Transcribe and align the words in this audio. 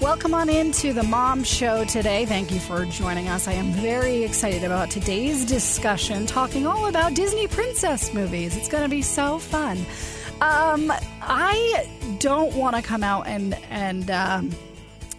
Welcome 0.00 0.34
on 0.34 0.48
into 0.50 0.92
the 0.92 1.02
Mom 1.02 1.44
Show 1.44 1.84
today. 1.84 2.26
Thank 2.26 2.50
you 2.50 2.60
for 2.60 2.84
joining 2.86 3.28
us. 3.28 3.48
I 3.48 3.52
am 3.52 3.70
very 3.72 4.22
excited 4.24 4.62
about 4.62 4.90
today's 4.90 5.46
discussion, 5.46 6.26
talking 6.26 6.66
all 6.66 6.86
about 6.88 7.14
Disney 7.14 7.46
princess 7.46 8.12
movies. 8.12 8.56
It's 8.56 8.68
going 8.68 8.82
to 8.82 8.88
be 8.88 9.02
so 9.02 9.38
fun. 9.38 9.78
Um, 10.40 10.92
I 11.22 11.88
don't 12.18 12.54
want 12.54 12.76
to 12.76 12.82
come 12.82 13.02
out 13.02 13.26
and 13.26 13.54
and 13.70 14.10
um, 14.10 14.50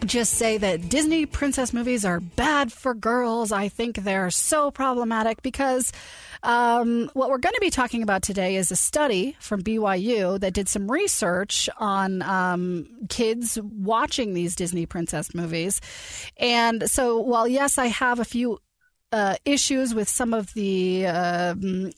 just 0.05 0.33
say 0.33 0.57
that 0.57 0.87
Disney 0.87 1.25
princess 1.25 1.73
movies 1.73 2.05
are 2.05 2.19
bad 2.19 2.71
for 2.71 2.93
girls. 2.93 3.51
I 3.51 3.69
think 3.69 3.95
they're 3.97 4.29
so 4.29 4.69
problematic 4.71 5.41
because 5.41 5.91
um, 6.45 7.09
what 7.13 7.29
we're 7.29 7.39
going 7.39 7.55
to 7.55 7.61
be 7.61 7.71
talking 7.71 8.03
about 8.03 8.21
today 8.21 8.55
is 8.55 8.71
a 8.71 8.75
study 8.75 9.35
from 9.39 9.63
BYU 9.63 10.39
that 10.39 10.53
did 10.53 10.69
some 10.69 10.89
research 10.89 11.67
on 11.77 12.21
um, 12.21 12.87
kids 13.09 13.59
watching 13.61 14.33
these 14.33 14.55
Disney 14.55 14.85
princess 14.85 15.33
movies. 15.33 15.81
And 16.37 16.89
so, 16.89 17.19
while 17.19 17.47
yes, 17.47 17.77
I 17.77 17.87
have 17.87 18.19
a 18.19 18.25
few 18.25 18.59
uh, 19.11 19.35
issues 19.43 19.95
with 19.95 20.07
some 20.07 20.33
of 20.33 20.53
the 20.53 21.07
um, 21.07 21.91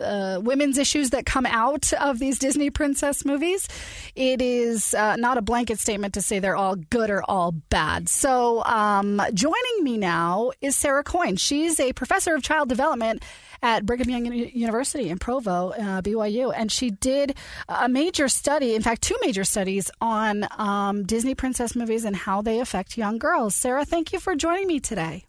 uh, 0.00 0.40
women's 0.42 0.78
issues 0.78 1.10
that 1.10 1.26
come 1.26 1.46
out 1.46 1.92
of 1.94 2.18
these 2.18 2.38
Disney 2.38 2.70
princess 2.70 3.24
movies. 3.24 3.68
It 4.14 4.42
is 4.42 4.94
uh, 4.94 5.16
not 5.16 5.38
a 5.38 5.42
blanket 5.42 5.78
statement 5.78 6.14
to 6.14 6.22
say 6.22 6.38
they're 6.38 6.56
all 6.56 6.76
good 6.76 7.10
or 7.10 7.22
all 7.22 7.52
bad. 7.52 8.08
So, 8.08 8.64
um, 8.64 9.20
joining 9.32 9.82
me 9.82 9.98
now 9.98 10.52
is 10.60 10.76
Sarah 10.76 11.04
Coyne. 11.04 11.36
She's 11.36 11.78
a 11.80 11.92
professor 11.92 12.34
of 12.34 12.42
child 12.42 12.68
development 12.68 13.22
at 13.62 13.86
Brigham 13.86 14.10
Young 14.10 14.26
University 14.26 15.08
in 15.08 15.18
Provo, 15.18 15.70
uh, 15.70 16.02
BYU, 16.02 16.52
and 16.54 16.70
she 16.70 16.90
did 16.90 17.34
a 17.68 17.88
major 17.88 18.28
study, 18.28 18.74
in 18.74 18.82
fact, 18.82 19.00
two 19.00 19.16
major 19.22 19.44
studies 19.44 19.90
on 20.02 20.46
um, 20.58 21.04
Disney 21.04 21.34
princess 21.34 21.74
movies 21.74 22.04
and 22.04 22.14
how 22.14 22.42
they 22.42 22.60
affect 22.60 22.98
young 22.98 23.18
girls. 23.18 23.54
Sarah, 23.54 23.86
thank 23.86 24.12
you 24.12 24.20
for 24.20 24.34
joining 24.34 24.66
me 24.66 24.80
today. 24.80 25.24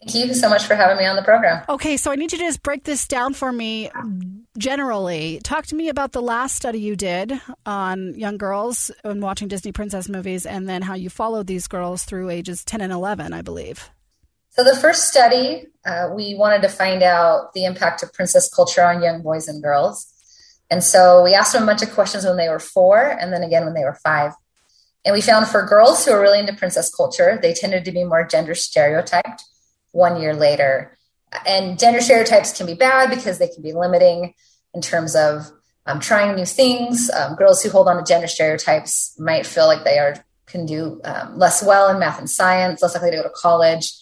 Thank 0.00 0.14
you 0.14 0.34
so 0.34 0.48
much 0.48 0.64
for 0.64 0.76
having 0.76 0.96
me 0.96 1.06
on 1.06 1.16
the 1.16 1.22
program. 1.22 1.64
Okay, 1.68 1.96
so 1.96 2.12
I 2.12 2.14
need 2.14 2.30
you 2.30 2.38
to 2.38 2.44
just 2.44 2.62
break 2.62 2.84
this 2.84 3.08
down 3.08 3.34
for 3.34 3.50
me 3.50 3.90
generally. 4.56 5.40
Talk 5.42 5.66
to 5.66 5.74
me 5.74 5.88
about 5.88 6.12
the 6.12 6.22
last 6.22 6.54
study 6.54 6.78
you 6.78 6.94
did 6.94 7.40
on 7.66 8.14
young 8.14 8.36
girls 8.36 8.92
and 9.02 9.20
watching 9.20 9.48
Disney 9.48 9.72
princess 9.72 10.08
movies, 10.08 10.46
and 10.46 10.68
then 10.68 10.82
how 10.82 10.94
you 10.94 11.10
followed 11.10 11.48
these 11.48 11.66
girls 11.66 12.04
through 12.04 12.30
ages 12.30 12.64
10 12.64 12.80
and 12.80 12.92
11, 12.92 13.32
I 13.32 13.42
believe. 13.42 13.90
So, 14.50 14.62
the 14.62 14.76
first 14.76 15.08
study, 15.08 15.66
uh, 15.84 16.10
we 16.14 16.36
wanted 16.36 16.62
to 16.62 16.68
find 16.68 17.02
out 17.02 17.52
the 17.54 17.64
impact 17.64 18.02
of 18.04 18.12
princess 18.12 18.48
culture 18.52 18.84
on 18.84 19.02
young 19.02 19.22
boys 19.22 19.48
and 19.48 19.62
girls. 19.62 20.06
And 20.70 20.82
so, 20.82 21.24
we 21.24 21.34
asked 21.34 21.52
them 21.52 21.64
a 21.64 21.66
bunch 21.66 21.82
of 21.82 21.90
questions 21.90 22.24
when 22.24 22.36
they 22.36 22.48
were 22.48 22.60
four, 22.60 23.00
and 23.00 23.32
then 23.32 23.42
again 23.42 23.64
when 23.64 23.74
they 23.74 23.84
were 23.84 23.98
five. 24.04 24.32
And 25.04 25.12
we 25.12 25.20
found 25.20 25.48
for 25.48 25.64
girls 25.64 26.04
who 26.04 26.12
are 26.12 26.20
really 26.20 26.38
into 26.38 26.54
princess 26.54 26.92
culture, 26.94 27.38
they 27.40 27.52
tended 27.52 27.84
to 27.84 27.92
be 27.92 28.04
more 28.04 28.24
gender 28.24 28.54
stereotyped 28.54 29.42
one 29.98 30.20
year 30.20 30.34
later. 30.34 30.96
And 31.46 31.78
gender 31.78 32.00
stereotypes 32.00 32.56
can 32.56 32.66
be 32.66 32.74
bad 32.74 33.10
because 33.10 33.38
they 33.38 33.48
can 33.48 33.62
be 33.62 33.72
limiting 33.72 34.32
in 34.72 34.80
terms 34.80 35.14
of 35.14 35.50
um, 35.84 36.00
trying 36.00 36.36
new 36.36 36.46
things. 36.46 37.10
Um, 37.10 37.34
girls 37.34 37.62
who 37.62 37.70
hold 37.70 37.88
on 37.88 37.96
to 37.96 38.04
gender 38.04 38.28
stereotypes 38.28 39.14
might 39.18 39.44
feel 39.44 39.66
like 39.66 39.84
they 39.84 39.98
are 39.98 40.24
can 40.46 40.64
do 40.64 40.98
um, 41.04 41.38
less 41.38 41.62
well 41.62 41.90
in 41.90 41.98
math 41.98 42.18
and 42.18 42.30
science, 42.30 42.80
less 42.80 42.94
likely 42.94 43.10
to 43.10 43.18
go 43.18 43.22
to 43.24 43.30
college, 43.30 43.92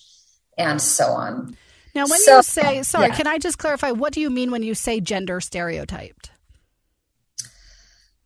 and 0.56 0.80
so 0.80 1.06
on. 1.06 1.56
Now, 1.94 2.02
when 2.06 2.20
so, 2.20 2.36
you 2.36 2.42
say, 2.42 2.82
sorry, 2.82 3.08
yeah. 3.08 3.16
can 3.16 3.26
I 3.26 3.38
just 3.38 3.58
clarify? 3.58 3.90
What 3.90 4.12
do 4.12 4.20
you 4.20 4.30
mean 4.30 4.52
when 4.52 4.62
you 4.62 4.74
say 4.74 5.00
gender 5.00 5.40
stereotyped? 5.40 6.30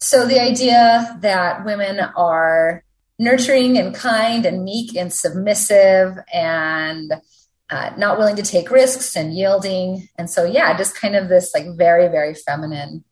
So, 0.00 0.26
the 0.26 0.40
idea 0.40 1.18
that 1.20 1.64
women 1.64 2.00
are 2.00 2.84
nurturing 3.18 3.78
and 3.78 3.94
kind 3.94 4.44
and 4.44 4.64
meek 4.64 4.96
and 4.96 5.12
submissive 5.12 6.18
and 6.32 7.12
uh, 7.70 7.92
not 7.96 8.18
willing 8.18 8.36
to 8.36 8.42
take 8.42 8.70
risks 8.70 9.16
and 9.16 9.34
yielding. 9.34 10.08
And 10.18 10.28
so, 10.28 10.44
yeah, 10.44 10.76
just 10.76 10.96
kind 10.96 11.14
of 11.14 11.28
this 11.28 11.54
like 11.54 11.66
very, 11.76 12.08
very 12.08 12.34
feminine 12.34 13.04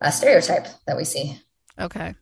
uh, 0.00 0.10
stereotype 0.10 0.66
that 0.86 0.96
we 0.96 1.04
see. 1.04 1.40
Okay. 1.78 2.14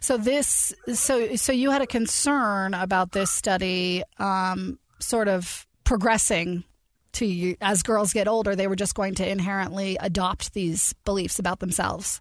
So 0.00 0.16
this, 0.16 0.72
so 0.92 1.36
so 1.36 1.52
you 1.52 1.70
had 1.70 1.82
a 1.82 1.86
concern 1.86 2.74
about 2.74 3.12
this 3.12 3.30
study, 3.30 4.02
um, 4.18 4.78
sort 4.98 5.28
of 5.28 5.66
progressing 5.84 6.64
to 7.12 7.26
you 7.26 7.56
as 7.60 7.82
girls 7.82 8.12
get 8.12 8.26
older. 8.26 8.56
They 8.56 8.66
were 8.66 8.76
just 8.76 8.94
going 8.94 9.14
to 9.16 9.28
inherently 9.28 9.96
adopt 10.00 10.54
these 10.54 10.92
beliefs 11.04 11.38
about 11.38 11.60
themselves. 11.60 12.20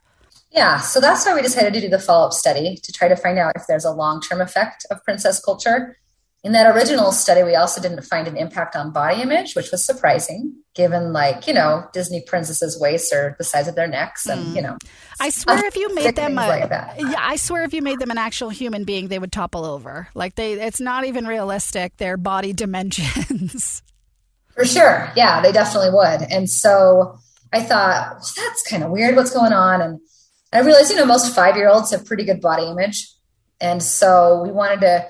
Yeah, 0.51 0.79
so 0.79 0.99
that's 0.99 1.25
why 1.25 1.35
we 1.35 1.41
decided 1.41 1.73
to 1.73 1.81
do 1.81 1.89
the 1.89 1.99
follow 1.99 2.27
up 2.27 2.33
study 2.33 2.75
to 2.81 2.91
try 2.91 3.07
to 3.07 3.15
find 3.15 3.37
out 3.37 3.53
if 3.55 3.63
there's 3.67 3.85
a 3.85 3.91
long 3.91 4.21
term 4.21 4.41
effect 4.41 4.85
of 4.89 5.03
princess 5.03 5.39
culture 5.39 5.95
in 6.43 6.53
that 6.53 6.73
original 6.73 7.11
study, 7.11 7.43
we 7.43 7.55
also 7.55 7.81
didn't 7.81 8.01
find 8.03 8.27
an 8.27 8.37
impact 8.37 8.75
on 8.75 8.91
body 8.91 9.21
image, 9.21 9.55
which 9.55 9.71
was 9.71 9.85
surprising, 9.85 10.55
given 10.73 11.11
like 11.11 11.47
you 11.47 11.53
know 11.53 11.85
Disney 11.91 12.21
princesses' 12.25 12.79
waists 12.79 13.11
are 13.11 13.35
the 13.37 13.43
size 13.43 13.67
of 13.67 13.75
their 13.75 13.87
necks, 13.87 14.25
and 14.25 14.47
mm. 14.47 14.55
you 14.55 14.61
know. 14.61 14.77
I 15.19 15.31
swear, 15.31 15.65
if 15.65 15.75
you 15.75 15.93
made 15.95 16.15
them 16.15 16.37
a, 16.37 16.47
like 16.47 16.69
yeah, 16.97 17.15
I 17.17 17.35
swear 17.35 17.63
if 17.63 17.73
you 17.73 17.81
made 17.81 17.99
them 17.99 18.09
an 18.09 18.17
actual 18.17 18.49
human 18.49 18.85
being, 18.85 19.09
they 19.09 19.19
would 19.19 19.33
topple 19.33 19.65
over. 19.65 20.07
Like 20.15 20.35
they, 20.35 20.53
it's 20.53 20.79
not 20.79 21.03
even 21.05 21.27
realistic. 21.27 21.97
Their 21.97 22.15
body 22.15 22.53
dimensions. 22.63 23.83
For 24.55 24.65
sure, 24.65 25.11
yeah, 25.17 25.41
they 25.41 25.51
definitely 25.51 25.91
would. 25.91 26.21
And 26.29 26.49
so 26.49 27.19
I 27.51 27.61
thought 27.63 28.11
well, 28.11 28.33
that's 28.37 28.63
kind 28.69 28.83
of 28.83 28.91
weird. 28.91 29.17
What's 29.17 29.31
going 29.33 29.53
on? 29.53 29.81
And 29.81 29.99
I 30.53 30.61
realized, 30.61 30.89
you 30.89 30.95
know, 30.95 31.05
most 31.05 31.35
five 31.35 31.57
year 31.57 31.67
olds 31.67 31.91
have 31.91 32.05
pretty 32.05 32.23
good 32.23 32.39
body 32.39 32.63
image, 32.63 33.11
and 33.59 33.83
so 33.83 34.41
we 34.41 34.51
wanted 34.53 34.79
to 34.81 35.09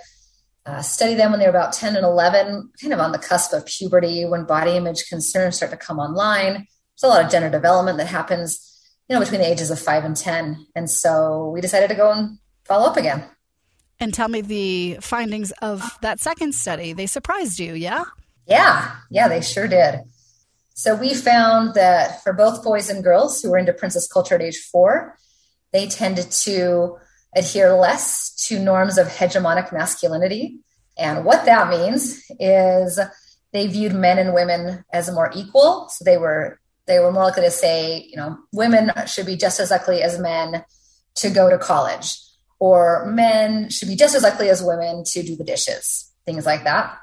uh, 0.69 0.81
study 0.81 1.16
them 1.16 1.31
when 1.31 1.40
they're 1.40 1.50
about 1.50 1.74
10 1.74 1.96
and 1.96 2.06
11, 2.06 2.72
kind 2.80 2.94
of 2.94 3.00
on 3.00 3.12
the 3.12 3.18
cusp 3.18 3.53
of 3.53 3.66
puberty 3.66 4.25
when 4.25 4.46
body 4.46 4.78
image 4.78 5.09
concerns 5.09 5.57
start 5.57 5.72
to 5.72 5.78
come 5.78 5.97
online. 5.97 6.53
There's 6.53 7.03
a 7.03 7.07
lot 7.07 7.25
of 7.25 7.31
gender 7.31 7.50
development 7.50 7.97
that 7.97 8.07
happens, 8.07 8.79
you 9.08 9.16
know, 9.16 9.19
between 9.19 9.41
the 9.41 9.50
ages 9.50 9.72
of 9.72 9.79
five 9.79 10.03
and 10.03 10.16
10. 10.16 10.68
And 10.75 10.90
so 10.90 11.50
we 11.50 11.62
decided 11.62 11.90
to 11.90 11.96
go 11.96 12.12
and 12.12 12.38
follow 12.66 12.88
up 12.88 12.97
again. 12.97 13.24
And 14.00 14.13
tell 14.13 14.28
me 14.28 14.41
the 14.41 14.97
findings 15.02 15.52
of 15.62 15.84
that 16.02 16.19
second 16.19 16.53
study. 16.53 16.94
They 16.94 17.08
surprised 17.08 17.59
you, 17.59 17.74
yeah? 17.74 18.03
Yeah, 18.46 18.96
yeah, 19.09 19.28
they 19.28 19.41
sure 19.41 19.68
did. 19.68 20.02
So 20.75 20.96
we 20.96 21.13
found 21.13 21.74
that 21.74 22.24
for 22.24 22.31
both 22.31 22.63
boys 22.63 22.90
and 22.90 23.03
girls 23.03 23.41
who 23.41 23.50
were 23.50 23.58
into 23.58 23.74
princess 23.74 24.08
culture 24.08 24.35
at 24.35 24.41
age 24.41 24.59
four, 24.72 25.18
they 25.74 25.88
tended 25.88 26.31
to 26.31 26.97
adhere 27.35 27.73
less 27.73 28.31
to 28.47 28.59
norms 28.59 28.97
of 28.97 29.07
hegemonic 29.07 29.72
masculinity. 29.72 30.59
And 30.97 31.25
what 31.25 31.45
that 31.45 31.69
means 31.69 32.23
is 32.40 33.00
they 33.51 33.67
viewed 33.67 33.94
men 33.94 34.19
and 34.19 34.34
women 34.34 34.84
as 34.91 35.12
more 35.12 35.31
equal. 35.35 35.90
So 35.90 36.03
they 36.03 36.17
were 36.17 36.59
they 36.85 37.00
were 37.00 37.12
more 37.12 37.25
likely 37.25 37.44
to 37.44 37.51
say, 37.51 38.07
you 38.09 38.17
know, 38.17 38.38
women 38.51 38.91
should 39.06 39.28
be 39.28 39.38
just 39.38 39.59
as 39.59 39.69
likely 39.69 40.01
as 40.01 40.17
men 40.17 40.63
to 41.16 41.29
go 41.29 41.50
to 41.50 41.57
college, 41.59 42.17
or 42.57 43.06
men 43.06 43.69
should 43.69 43.88
be 43.88 43.96
just 43.96 44.16
as 44.16 44.23
likely 44.23 44.50
as 44.50 44.63
women 44.63 45.03
to 45.03 45.22
do 45.22 45.35
the 45.35 45.44
dishes, 45.44 46.11
things 46.25 46.47
like 46.47 46.63
that. 46.63 46.97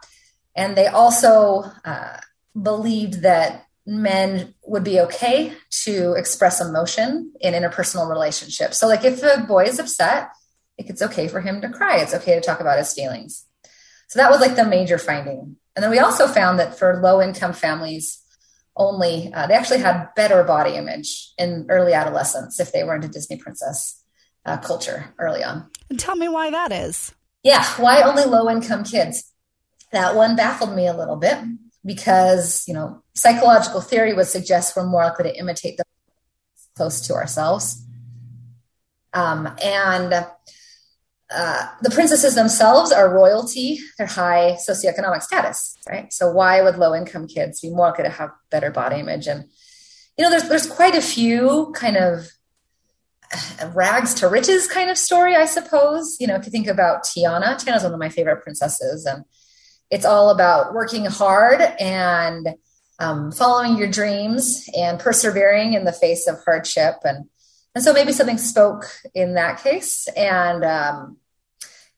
And 0.57 0.77
they 0.77 0.89
also 0.89 1.65
uh, 1.85 2.17
believed 2.61 3.23
that 3.23 3.66
men 3.87 4.55
would 4.65 4.85
be 4.85 5.01
okay 5.01 5.53
to 5.85 6.13
express 6.15 6.61
emotion 6.61 7.33
in 7.41 7.55
interpersonal 7.55 8.11
relationships. 8.11 8.79
So, 8.79 8.89
like 8.89 9.05
if 9.05 9.23
a 9.23 9.45
boy 9.47 9.65
is 9.65 9.79
upset, 9.79 10.29
like 10.79 10.91
it's 10.91 11.03
okay 11.03 11.29
for 11.29 11.41
him 11.41 11.61
to 11.61 11.69
cry. 11.69 11.99
It's 11.99 12.15
okay 12.15 12.35
to 12.35 12.41
talk 12.41 12.61
about 12.61 12.79
his 12.79 12.93
feelings. 12.93 13.47
So 14.09 14.19
that 14.19 14.31
was 14.31 14.41
like 14.41 14.57
the 14.57 14.65
major 14.65 14.99
finding. 14.99 15.57
And 15.75 15.83
then 15.83 15.91
we 15.91 15.99
also 15.99 16.27
found 16.27 16.59
that 16.59 16.79
for 16.79 17.01
low 17.01 17.21
income 17.21 17.53
families 17.53 18.23
only, 18.77 19.33
uh, 19.33 19.47
they 19.47 19.55
actually 19.55 19.81
had 19.81 20.09
better 20.15 20.43
body 20.45 20.75
image 20.75 21.33
in 21.39 21.67
early 21.69 21.93
adolescence 21.93 22.61
if 22.61 22.73
they 22.73 22.85
were 22.85 22.95
into 22.95 23.09
Disney 23.09 23.37
princess 23.37 24.03
uh, 24.45 24.59
culture 24.59 25.15
early 25.19 25.43
on. 25.43 25.69
And 25.91 25.99
tell 25.99 26.17
me 26.17 26.29
why 26.29 26.51
that 26.51 26.73
is. 26.73 27.15
Yeah, 27.43 27.65
why 27.77 28.03
only 28.03 28.25
low 28.25 28.51
income 28.51 28.85
kids? 28.85 29.33
That 29.93 30.15
one 30.15 30.37
baffled 30.37 30.75
me 30.75 30.87
a 30.87 30.97
little 30.97 31.17
bit 31.17 31.39
because, 31.87 32.65
you 32.67 32.75
know, 32.75 33.03
psychological 33.15 33.81
theory 33.81 34.13
would 34.13 34.27
suggest 34.27 34.77
we're 34.77 34.85
more 34.85 35.05
likely 35.05 35.31
to 35.31 35.39
imitate 35.39 35.77
the 35.77 35.85
close 36.77 37.01
to 37.07 37.15
ourselves. 37.15 37.83
Um, 39.15 39.49
and 39.65 40.13
uh, 40.13 41.69
the 41.81 41.91
princesses 41.91 42.35
themselves 42.35 42.93
are 42.93 43.13
royalty, 43.13 43.79
they're 43.97 44.07
high 44.07 44.59
socioeconomic 44.69 45.23
status, 45.23 45.77
right? 45.89 46.13
So 46.13 46.31
why 46.31 46.61
would 46.61 46.77
low 46.77 46.95
income 46.95 47.27
kids 47.27 47.61
be 47.61 47.71
more 47.71 47.87
likely 47.89 48.05
to 48.05 48.11
have 48.11 48.31
better 48.51 48.71
body 48.71 49.01
image? 49.01 49.27
And 49.27 49.45
you 50.19 50.25
know, 50.25 50.31
there's 50.31 50.49
there's 50.49 50.67
quite 50.67 50.95
a 50.95 51.03
few 51.03 51.73
kind 51.75 51.97
of 51.97 52.29
uh, 53.61 53.71
rags 53.75 54.15
to 54.15 54.29
riches 54.29 54.67
kind 54.67 54.91
of 54.91 54.99
story, 54.99 55.35
I 55.35 55.47
suppose. 55.47 56.17
You 56.21 56.27
know, 56.27 56.37
if 56.37 56.47
you 56.47 56.53
think 56.53 56.69
about 56.69 57.05
Tiana, 57.05 57.57
Tiana's 57.57 57.83
one 57.83 57.93
of 57.93 57.99
my 57.99 58.09
favorite 58.09 58.43
princesses, 58.43 59.05
and 59.05 59.25
it's 59.91 60.05
all 60.05 60.31
about 60.31 60.75
working 60.75 61.05
hard 61.05 61.61
and 61.61 62.55
um, 62.99 63.31
following 63.31 63.77
your 63.77 63.91
dreams 63.91 64.69
and 64.77 64.99
persevering 64.99 65.75
in 65.75 65.85
the 65.85 65.93
face 65.93 66.27
of 66.27 66.43
hardship 66.45 66.97
and 67.05 67.27
and 67.75 67.85
so 67.85 67.93
maybe 67.93 68.13
something 68.13 68.39
spoke 68.39 68.87
in 69.15 69.35
that 69.35 69.63
case 69.63 70.09
and 70.17 70.65
um, 70.65 71.19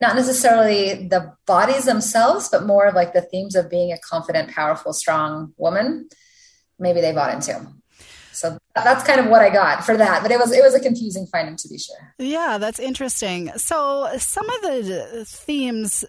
not 0.00 0.16
necessarily 0.16 1.06
the 1.06 1.32
bodies 1.46 1.84
themselves 1.84 2.48
but 2.48 2.66
more 2.66 2.86
of 2.86 2.94
like 2.94 3.12
the 3.12 3.22
themes 3.22 3.54
of 3.54 3.70
being 3.70 3.92
a 3.92 3.98
confident 3.98 4.50
powerful 4.50 4.92
strong 4.92 5.52
woman 5.56 6.08
maybe 6.80 7.00
they 7.00 7.12
bought 7.12 7.32
into 7.32 7.64
so 8.38 8.56
that's 8.72 9.04
kind 9.04 9.18
of 9.18 9.26
what 9.26 9.42
I 9.42 9.50
got 9.50 9.84
for 9.84 9.96
that. 9.96 10.22
But 10.22 10.30
it 10.30 10.38
was 10.38 10.52
it 10.52 10.62
was 10.62 10.72
a 10.72 10.78
confusing 10.78 11.26
finding 11.26 11.56
to 11.56 11.68
be 11.68 11.76
sure. 11.76 12.14
Yeah, 12.18 12.58
that's 12.58 12.78
interesting. 12.78 13.50
So 13.56 14.08
some 14.18 14.48
of 14.48 14.62
the 14.62 15.24
themes 15.26 16.04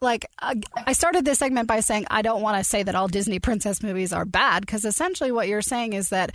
like 0.00 0.26
I 0.76 0.92
started 0.92 1.24
this 1.24 1.38
segment 1.38 1.68
by 1.68 1.80
saying 1.80 2.06
I 2.10 2.22
don't 2.22 2.42
want 2.42 2.58
to 2.58 2.64
say 2.64 2.82
that 2.82 2.94
all 2.94 3.08
Disney 3.08 3.38
princess 3.38 3.82
movies 3.82 4.12
are 4.12 4.24
bad 4.24 4.62
because 4.62 4.84
essentially 4.84 5.32
what 5.32 5.48
you're 5.48 5.62
saying 5.62 5.92
is 5.92 6.08
that 6.10 6.34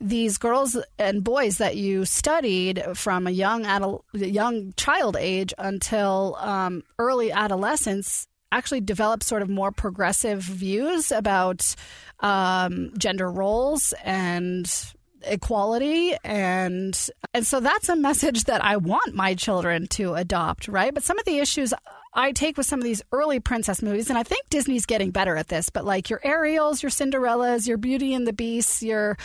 these 0.00 0.38
girls 0.38 0.76
and 0.98 1.24
boys 1.24 1.58
that 1.58 1.76
you 1.76 2.04
studied 2.04 2.82
from 2.94 3.26
a 3.26 3.30
young 3.30 3.66
adult, 3.66 4.04
young 4.12 4.72
child 4.76 5.16
age 5.18 5.52
until 5.58 6.36
um, 6.38 6.84
early 6.98 7.32
adolescence 7.32 8.26
actually 8.52 8.80
develop 8.80 9.22
sort 9.22 9.42
of 9.42 9.48
more 9.48 9.72
progressive 9.72 10.40
views 10.40 11.10
about 11.12 11.74
um, 12.20 12.92
gender 12.96 13.30
roles 13.30 13.92
and 14.04 14.92
equality 15.22 16.14
and 16.24 17.08
and 17.34 17.46
so 17.46 17.60
that's 17.60 17.88
a 17.88 17.96
message 17.96 18.44
that 18.44 18.62
I 18.64 18.76
want 18.76 19.14
my 19.14 19.34
children 19.34 19.86
to 19.88 20.14
adopt 20.14 20.68
right 20.68 20.92
but 20.94 21.02
some 21.02 21.18
of 21.18 21.24
the 21.24 21.38
issues 21.38 21.74
I 22.14 22.32
take 22.32 22.56
with 22.56 22.66
some 22.66 22.80
of 22.80 22.84
these 22.84 23.02
early 23.12 23.38
princess 23.38 23.82
movies, 23.82 24.08
and 24.08 24.18
I 24.18 24.22
think 24.22 24.48
Disney's 24.50 24.86
getting 24.86 25.10
better 25.10 25.36
at 25.36 25.48
this, 25.48 25.70
but 25.70 25.84
like 25.84 26.10
your 26.10 26.20
Ariels, 26.24 26.82
your 26.82 26.90
Cinderellas, 26.90 27.68
your 27.68 27.76
Beauty 27.76 28.14
and 28.14 28.26
the 28.26 28.32
Beast, 28.32 28.82
your 28.82 29.16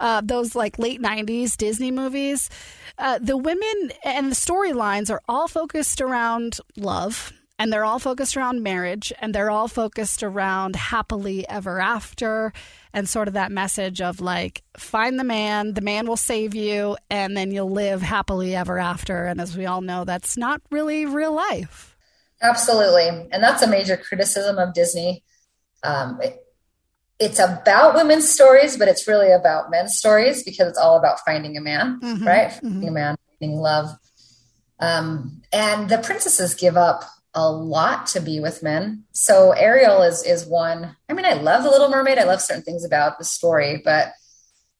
uh, 0.00 0.20
those 0.24 0.56
like 0.56 0.78
late 0.78 1.00
90s 1.00 1.56
Disney 1.56 1.90
movies, 1.90 2.50
uh, 2.98 3.18
the 3.20 3.36
women 3.36 3.92
and 4.04 4.30
the 4.30 4.34
storylines 4.34 5.10
are 5.10 5.22
all 5.28 5.48
focused 5.48 6.00
around 6.00 6.58
love. 6.76 7.32
And 7.60 7.70
they're 7.70 7.84
all 7.84 7.98
focused 7.98 8.38
around 8.38 8.62
marriage 8.62 9.12
and 9.20 9.34
they're 9.34 9.50
all 9.50 9.68
focused 9.68 10.22
around 10.22 10.76
happily 10.76 11.46
ever 11.46 11.78
after 11.78 12.54
and 12.94 13.06
sort 13.06 13.28
of 13.28 13.34
that 13.34 13.52
message 13.52 14.00
of 14.00 14.22
like, 14.22 14.62
find 14.78 15.20
the 15.20 15.24
man, 15.24 15.74
the 15.74 15.82
man 15.82 16.06
will 16.06 16.16
save 16.16 16.54
you, 16.54 16.96
and 17.10 17.36
then 17.36 17.50
you'll 17.50 17.70
live 17.70 18.00
happily 18.00 18.56
ever 18.56 18.78
after. 18.78 19.26
And 19.26 19.42
as 19.42 19.58
we 19.58 19.66
all 19.66 19.82
know, 19.82 20.04
that's 20.04 20.38
not 20.38 20.62
really 20.70 21.04
real 21.04 21.34
life. 21.34 21.98
Absolutely. 22.40 23.28
And 23.30 23.42
that's 23.42 23.60
a 23.62 23.68
major 23.68 23.98
criticism 23.98 24.56
of 24.56 24.72
Disney. 24.72 25.22
Um, 25.82 26.18
it, 26.22 26.42
it's 27.18 27.38
about 27.38 27.94
women's 27.94 28.26
stories, 28.26 28.78
but 28.78 28.88
it's 28.88 29.06
really 29.06 29.30
about 29.30 29.70
men's 29.70 29.98
stories 29.98 30.42
because 30.44 30.66
it's 30.66 30.78
all 30.78 30.96
about 30.96 31.20
finding 31.26 31.58
a 31.58 31.60
man, 31.60 32.00
mm-hmm, 32.00 32.26
right? 32.26 32.48
Mm-hmm. 32.48 32.68
Finding 32.68 32.88
a 32.88 32.92
man, 32.92 33.16
finding 33.38 33.58
love. 33.58 33.90
Um, 34.78 35.42
and 35.52 35.90
the 35.90 35.98
princesses 35.98 36.54
give 36.54 36.78
up 36.78 37.04
a 37.34 37.50
lot 37.50 38.06
to 38.08 38.20
be 38.20 38.40
with 38.40 38.62
men. 38.62 39.04
So 39.12 39.52
Ariel 39.52 40.02
is 40.02 40.24
is 40.24 40.46
one. 40.46 40.96
I 41.08 41.12
mean, 41.12 41.26
I 41.26 41.34
love 41.34 41.62
the 41.62 41.70
Little 41.70 41.90
Mermaid. 41.90 42.18
I 42.18 42.24
love 42.24 42.40
certain 42.40 42.62
things 42.62 42.84
about 42.84 43.18
the 43.18 43.24
story, 43.24 43.80
but 43.84 44.08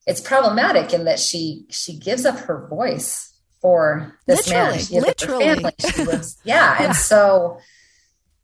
it's 0.07 0.21
problematic 0.21 0.93
in 0.93 1.05
that 1.05 1.19
she 1.19 1.67
she 1.71 1.97
gives 1.97 2.25
up 2.25 2.39
her 2.41 2.67
voice 2.69 3.31
for 3.61 4.19
this 4.27 4.49
literally, 4.49 4.71
man. 4.71 4.79
She 4.79 5.01
literally. 5.01 5.45
family. 5.45 5.73
She 5.79 6.05
was, 6.05 6.39
yeah. 6.45 6.55
yeah. 6.81 6.87
And 6.87 6.97
so, 6.97 7.59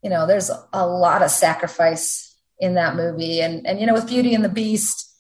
you 0.03 0.11
know, 0.11 0.27
there's 0.27 0.51
a 0.73 0.87
lot 0.87 1.23
of 1.23 1.31
sacrifice 1.31 2.37
in 2.59 2.75
that 2.75 2.97
movie. 2.97 3.41
And, 3.41 3.67
and, 3.67 3.81
you 3.81 3.87
know, 3.87 3.95
with 3.95 4.07
Beauty 4.07 4.35
and 4.35 4.45
the 4.45 4.51
Beast, 4.51 5.11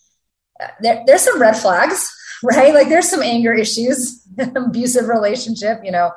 there, 0.80 1.02
there's 1.06 1.22
some 1.22 1.40
red 1.40 1.56
flags, 1.56 2.14
right? 2.42 2.74
Like 2.74 2.88
there's 2.88 3.08
some 3.08 3.22
anger 3.22 3.52
issues, 3.52 4.26
abusive 4.38 5.08
relationship, 5.08 5.80
you 5.84 5.90
know, 5.90 6.12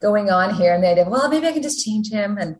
going 0.00 0.30
on 0.30 0.54
here. 0.54 0.74
And 0.74 0.82
the 0.82 0.88
idea, 0.88 1.08
well, 1.08 1.28
maybe 1.28 1.46
I 1.46 1.52
can 1.52 1.62
just 1.62 1.84
change 1.84 2.10
him. 2.10 2.38
And, 2.38 2.56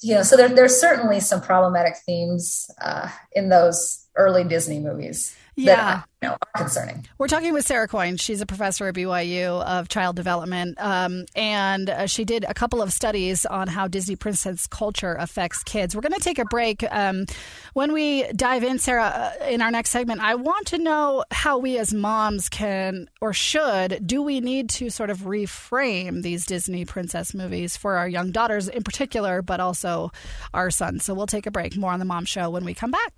you 0.00 0.14
know, 0.14 0.22
so 0.22 0.36
there, 0.36 0.48
there's 0.48 0.80
certainly 0.80 1.20
some 1.20 1.40
problematic 1.40 1.94
themes 2.04 2.70
uh, 2.80 3.08
in 3.32 3.48
those 3.48 4.06
early 4.16 4.44
Disney 4.44 4.80
movies 4.80 5.34
yeah. 5.56 5.76
that 5.76 6.04
you 6.22 6.28
know, 6.28 6.36
are 6.54 6.62
concerning. 6.62 7.06
We're 7.18 7.28
talking 7.28 7.52
with 7.52 7.66
Sarah 7.66 7.86
Coyne. 7.86 8.16
She's 8.16 8.40
a 8.40 8.46
professor 8.46 8.86
at 8.88 8.94
BYU 8.94 9.62
of 9.62 9.88
child 9.88 10.16
development, 10.16 10.78
um, 10.80 11.26
and 11.36 11.90
uh, 11.90 12.06
she 12.06 12.24
did 12.24 12.44
a 12.48 12.54
couple 12.54 12.80
of 12.80 12.92
studies 12.92 13.44
on 13.44 13.68
how 13.68 13.88
Disney 13.88 14.16
princess 14.16 14.66
culture 14.66 15.14
affects 15.14 15.62
kids. 15.62 15.94
We're 15.94 16.02
going 16.02 16.12
to 16.12 16.20
take 16.20 16.38
a 16.38 16.44
break. 16.46 16.84
Um, 16.90 17.26
when 17.74 17.92
we 17.92 18.24
dive 18.32 18.64
in, 18.64 18.78
Sarah, 18.78 19.32
uh, 19.40 19.44
in 19.46 19.60
our 19.60 19.70
next 19.70 19.90
segment, 19.90 20.20
I 20.20 20.34
want 20.34 20.68
to 20.68 20.78
know 20.78 21.24
how 21.30 21.58
we 21.58 21.78
as 21.78 21.92
moms 21.92 22.48
can 22.48 23.08
or 23.20 23.32
should 23.32 24.06
do 24.06 24.22
we 24.22 24.40
need 24.40 24.70
to 24.70 24.90
sort 24.90 25.10
of 25.10 25.20
reframe 25.20 26.22
these 26.22 26.46
Disney 26.46 26.84
princess 26.84 27.34
movies 27.34 27.76
for 27.76 27.96
our 27.96 28.08
young 28.08 28.30
daughters 28.30 28.68
in 28.68 28.82
particular, 28.82 29.42
but 29.42 29.60
also 29.60 30.10
our 30.52 30.70
sons. 30.70 31.04
So 31.04 31.14
we'll 31.14 31.26
take 31.26 31.46
a 31.46 31.50
break. 31.50 31.76
More 31.76 31.92
on 31.92 31.98
the 31.98 32.04
Mom 32.04 32.24
Show 32.24 32.50
when 32.50 32.64
we 32.64 32.74
come 32.74 32.90
back. 32.90 33.13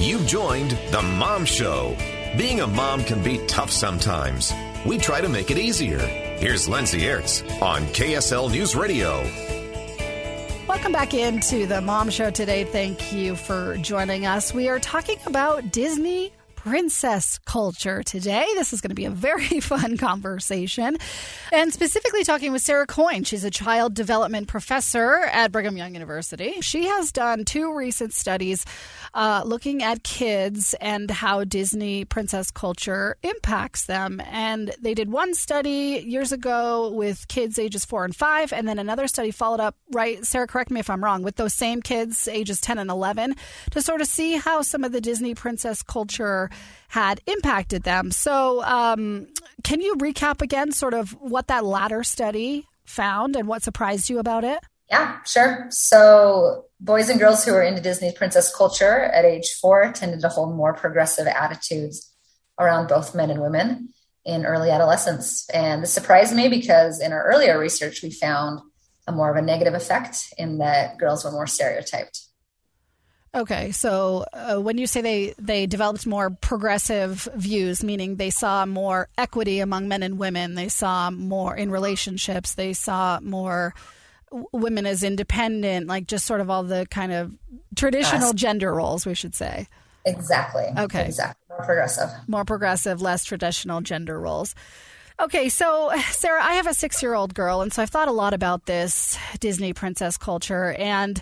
You've 0.00 0.26
joined 0.26 0.70
The 0.92 1.02
Mom 1.02 1.44
Show. 1.44 1.94
Being 2.38 2.60
a 2.60 2.66
mom 2.66 3.04
can 3.04 3.22
be 3.22 3.36
tough 3.46 3.70
sometimes. 3.70 4.50
We 4.86 4.96
try 4.96 5.20
to 5.20 5.28
make 5.28 5.50
it 5.50 5.58
easier. 5.58 5.98
Here's 5.98 6.66
Lindsay 6.66 7.00
Aerts 7.00 7.42
on 7.60 7.82
KSL 7.88 8.50
News 8.50 8.74
Radio. 8.74 9.22
Welcome 10.66 10.92
back 10.92 11.12
into 11.12 11.66
the 11.66 11.82
Mom 11.82 12.08
Show 12.08 12.30
today. 12.30 12.64
Thank 12.64 13.12
you 13.12 13.36
for 13.36 13.76
joining 13.76 14.24
us. 14.24 14.54
We 14.54 14.70
are 14.70 14.78
talking 14.78 15.18
about 15.26 15.70
Disney 15.70 16.32
princess 16.60 17.38
culture 17.46 18.02
today. 18.02 18.46
This 18.54 18.74
is 18.74 18.82
going 18.82 18.90
to 18.90 18.94
be 18.94 19.06
a 19.06 19.10
very 19.10 19.60
fun 19.60 19.96
conversation. 19.96 20.98
And 21.52 21.72
specifically 21.72 22.22
talking 22.22 22.52
with 22.52 22.60
Sarah 22.60 22.86
Coyne. 22.86 23.24
She's 23.24 23.44
a 23.44 23.50
child 23.50 23.94
development 23.94 24.48
professor 24.48 25.20
at 25.32 25.52
Brigham 25.52 25.78
Young 25.78 25.94
University. 25.94 26.60
She 26.60 26.84
has 26.86 27.12
done 27.12 27.46
two 27.46 27.74
recent 27.74 28.12
studies 28.12 28.66
uh, 29.14 29.42
looking 29.44 29.82
at 29.82 30.02
kids 30.02 30.74
and 30.80 31.10
how 31.10 31.44
Disney 31.44 32.04
princess 32.04 32.50
culture 32.50 33.16
impacts 33.22 33.86
them. 33.86 34.20
And 34.30 34.72
they 34.80 34.94
did 34.94 35.10
one 35.10 35.34
study 35.34 36.04
years 36.06 36.32
ago 36.32 36.90
with 36.92 37.28
kids 37.28 37.58
ages 37.58 37.84
four 37.84 38.04
and 38.04 38.14
five, 38.14 38.52
and 38.52 38.68
then 38.68 38.78
another 38.78 39.08
study 39.08 39.30
followed 39.30 39.60
up, 39.60 39.76
right? 39.92 40.24
Sarah, 40.24 40.46
correct 40.46 40.70
me 40.70 40.80
if 40.80 40.90
I'm 40.90 41.02
wrong, 41.02 41.22
with 41.22 41.36
those 41.36 41.54
same 41.54 41.82
kids 41.82 42.28
ages 42.28 42.60
10 42.60 42.78
and 42.78 42.90
11 42.90 43.34
to 43.72 43.82
sort 43.82 44.00
of 44.00 44.06
see 44.06 44.36
how 44.36 44.62
some 44.62 44.84
of 44.84 44.92
the 44.92 45.00
Disney 45.00 45.34
princess 45.34 45.82
culture 45.82 46.50
had 46.88 47.20
impacted 47.26 47.82
them. 47.82 48.10
So, 48.10 48.62
um, 48.64 49.28
can 49.62 49.80
you 49.80 49.96
recap 49.96 50.42
again 50.42 50.72
sort 50.72 50.94
of 50.94 51.12
what 51.20 51.48
that 51.48 51.64
latter 51.64 52.02
study 52.02 52.66
found 52.84 53.36
and 53.36 53.46
what 53.46 53.62
surprised 53.62 54.10
you 54.10 54.18
about 54.18 54.44
it? 54.44 54.60
Yeah, 54.90 55.22
sure. 55.24 55.66
So, 55.70 56.64
boys 56.80 57.08
and 57.08 57.20
girls 57.20 57.44
who 57.44 57.52
were 57.52 57.62
into 57.62 57.80
Disney 57.80 58.12
princess 58.12 58.54
culture 58.54 59.04
at 59.04 59.24
age 59.24 59.48
four 59.60 59.92
tended 59.92 60.20
to 60.22 60.28
hold 60.28 60.56
more 60.56 60.74
progressive 60.74 61.28
attitudes 61.28 62.12
around 62.58 62.88
both 62.88 63.14
men 63.14 63.30
and 63.30 63.40
women 63.40 63.90
in 64.24 64.44
early 64.44 64.70
adolescence. 64.70 65.48
And 65.50 65.82
this 65.82 65.92
surprised 65.92 66.34
me 66.34 66.48
because 66.48 67.00
in 67.00 67.12
our 67.12 67.24
earlier 67.24 67.58
research, 67.58 68.02
we 68.02 68.10
found 68.10 68.60
a 69.06 69.12
more 69.12 69.30
of 69.30 69.36
a 69.36 69.42
negative 69.42 69.74
effect 69.74 70.34
in 70.36 70.58
that 70.58 70.98
girls 70.98 71.24
were 71.24 71.32
more 71.32 71.46
stereotyped. 71.46 72.20
Okay, 73.32 73.70
so 73.70 74.24
uh, 74.32 74.56
when 74.56 74.76
you 74.76 74.88
say 74.88 75.02
they 75.02 75.34
they 75.38 75.66
developed 75.66 76.04
more 76.04 76.30
progressive 76.30 77.28
views, 77.36 77.84
meaning 77.84 78.16
they 78.16 78.30
saw 78.30 78.66
more 78.66 79.08
equity 79.16 79.60
among 79.60 79.86
men 79.86 80.02
and 80.02 80.18
women, 80.18 80.56
they 80.56 80.68
saw 80.68 81.10
more 81.12 81.54
in 81.54 81.70
relationships, 81.70 82.54
they 82.54 82.72
saw 82.72 83.20
more 83.22 83.72
women 84.52 84.86
as 84.86 85.02
independent, 85.02 85.86
like 85.86 86.06
just 86.06 86.26
sort 86.26 86.40
of 86.40 86.50
all 86.50 86.62
the 86.62 86.86
kind 86.90 87.12
of 87.12 87.32
traditional 87.76 88.28
yes. 88.28 88.34
gender 88.34 88.72
roles, 88.74 89.06
we 89.06 89.14
should 89.14 89.34
say. 89.34 89.66
Exactly. 90.04 90.66
Okay. 90.78 91.04
Exactly. 91.04 91.40
More 91.48 91.64
progressive. 91.64 92.10
More 92.26 92.44
progressive, 92.44 93.02
less 93.02 93.24
traditional 93.24 93.80
gender 93.80 94.18
roles. 94.18 94.54
Okay, 95.20 95.50
so 95.50 95.92
Sarah, 96.10 96.42
I 96.42 96.54
have 96.54 96.66
a 96.66 96.74
six 96.74 97.02
year 97.02 97.14
old 97.14 97.34
girl, 97.34 97.60
and 97.60 97.72
so 97.72 97.82
I've 97.82 97.90
thought 97.90 98.08
a 98.08 98.12
lot 98.12 98.32
about 98.32 98.66
this 98.66 99.18
Disney 99.38 99.72
princess 99.72 100.16
culture. 100.16 100.72
And, 100.78 101.20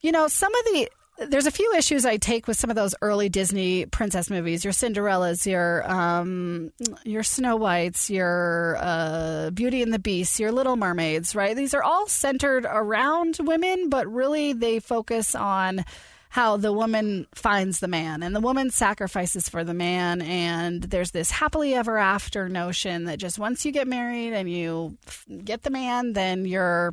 you 0.00 0.12
know, 0.12 0.28
some 0.28 0.54
of 0.54 0.64
the 0.66 0.88
there's 1.18 1.46
a 1.46 1.50
few 1.50 1.72
issues 1.74 2.04
I 2.04 2.18
take 2.18 2.46
with 2.46 2.58
some 2.58 2.70
of 2.70 2.76
those 2.76 2.94
early 3.00 3.28
Disney 3.28 3.86
princess 3.86 4.28
movies. 4.28 4.64
Your 4.64 4.72
Cinderellas, 4.72 5.46
your 5.46 5.90
um, 5.90 6.72
your 7.04 7.22
Snow 7.22 7.56
Whites, 7.56 8.10
your 8.10 8.76
uh, 8.80 9.50
Beauty 9.50 9.82
and 9.82 9.92
the 9.92 9.98
Beast, 9.98 10.38
your 10.38 10.52
Little 10.52 10.76
Mermaids. 10.76 11.34
Right? 11.34 11.56
These 11.56 11.74
are 11.74 11.82
all 11.82 12.06
centered 12.06 12.66
around 12.68 13.38
women, 13.40 13.88
but 13.88 14.06
really 14.06 14.52
they 14.52 14.78
focus 14.78 15.34
on 15.34 15.84
how 16.28 16.58
the 16.58 16.72
woman 16.72 17.26
finds 17.34 17.80
the 17.80 17.88
man 17.88 18.22
and 18.22 18.36
the 18.36 18.40
woman 18.40 18.68
sacrifices 18.68 19.48
for 19.48 19.64
the 19.64 19.72
man 19.72 20.20
and 20.20 20.82
there's 20.82 21.12
this 21.12 21.30
happily 21.30 21.72
ever 21.72 21.96
after 21.96 22.46
notion 22.46 23.04
that 23.04 23.18
just 23.18 23.38
once 23.38 23.64
you 23.64 23.72
get 23.72 23.88
married 23.88 24.34
and 24.34 24.50
you 24.50 24.98
get 25.44 25.62
the 25.62 25.70
man 25.70 26.12
then 26.12 26.44
you're 26.44 26.92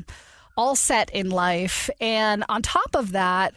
all 0.56 0.76
set 0.76 1.10
in 1.10 1.30
life 1.30 1.90
and 2.00 2.46
on 2.48 2.62
top 2.62 2.96
of 2.96 3.12
that 3.12 3.54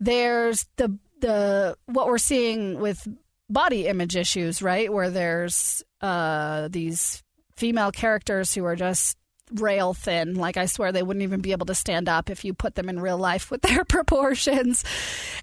there's 0.00 0.66
the 0.76 0.96
the 1.20 1.76
what 1.86 2.06
we're 2.06 2.18
seeing 2.18 2.80
with 2.80 3.06
body 3.50 3.86
image 3.86 4.16
issues, 4.16 4.62
right? 4.62 4.92
Where 4.92 5.10
there's 5.10 5.82
uh, 6.00 6.68
these 6.68 7.22
female 7.56 7.90
characters 7.90 8.54
who 8.54 8.64
are 8.64 8.76
just 8.76 9.16
rail 9.54 9.94
thin. 9.94 10.34
Like 10.34 10.56
I 10.56 10.66
swear 10.66 10.92
they 10.92 11.02
wouldn't 11.02 11.22
even 11.22 11.40
be 11.40 11.52
able 11.52 11.66
to 11.66 11.74
stand 11.74 12.08
up 12.08 12.30
if 12.30 12.44
you 12.44 12.52
put 12.52 12.74
them 12.74 12.88
in 12.88 13.00
real 13.00 13.18
life 13.18 13.50
with 13.50 13.62
their 13.62 13.84
proportions. 13.84 14.84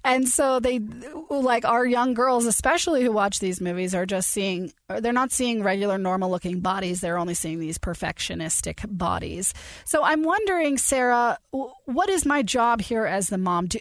And 0.04 0.28
so 0.28 0.60
they 0.60 0.80
like 1.30 1.64
our 1.64 1.84
young 1.84 2.14
girls 2.14 2.46
especially 2.46 3.02
who 3.02 3.12
watch 3.12 3.40
these 3.40 3.60
movies 3.60 3.94
are 3.94 4.06
just 4.06 4.30
seeing 4.30 4.72
they're 4.88 5.12
not 5.12 5.32
seeing 5.32 5.62
regular 5.62 5.98
normal 5.98 6.30
looking 6.30 6.60
bodies, 6.60 7.00
they're 7.00 7.18
only 7.18 7.34
seeing 7.34 7.58
these 7.58 7.78
perfectionistic 7.78 8.84
bodies. 8.96 9.54
So 9.84 10.04
I'm 10.04 10.22
wondering 10.22 10.78
Sarah, 10.78 11.38
what 11.50 12.08
is 12.08 12.24
my 12.24 12.42
job 12.42 12.80
here 12.80 13.06
as 13.06 13.28
the 13.28 13.38
mom? 13.38 13.66
Do, 13.66 13.78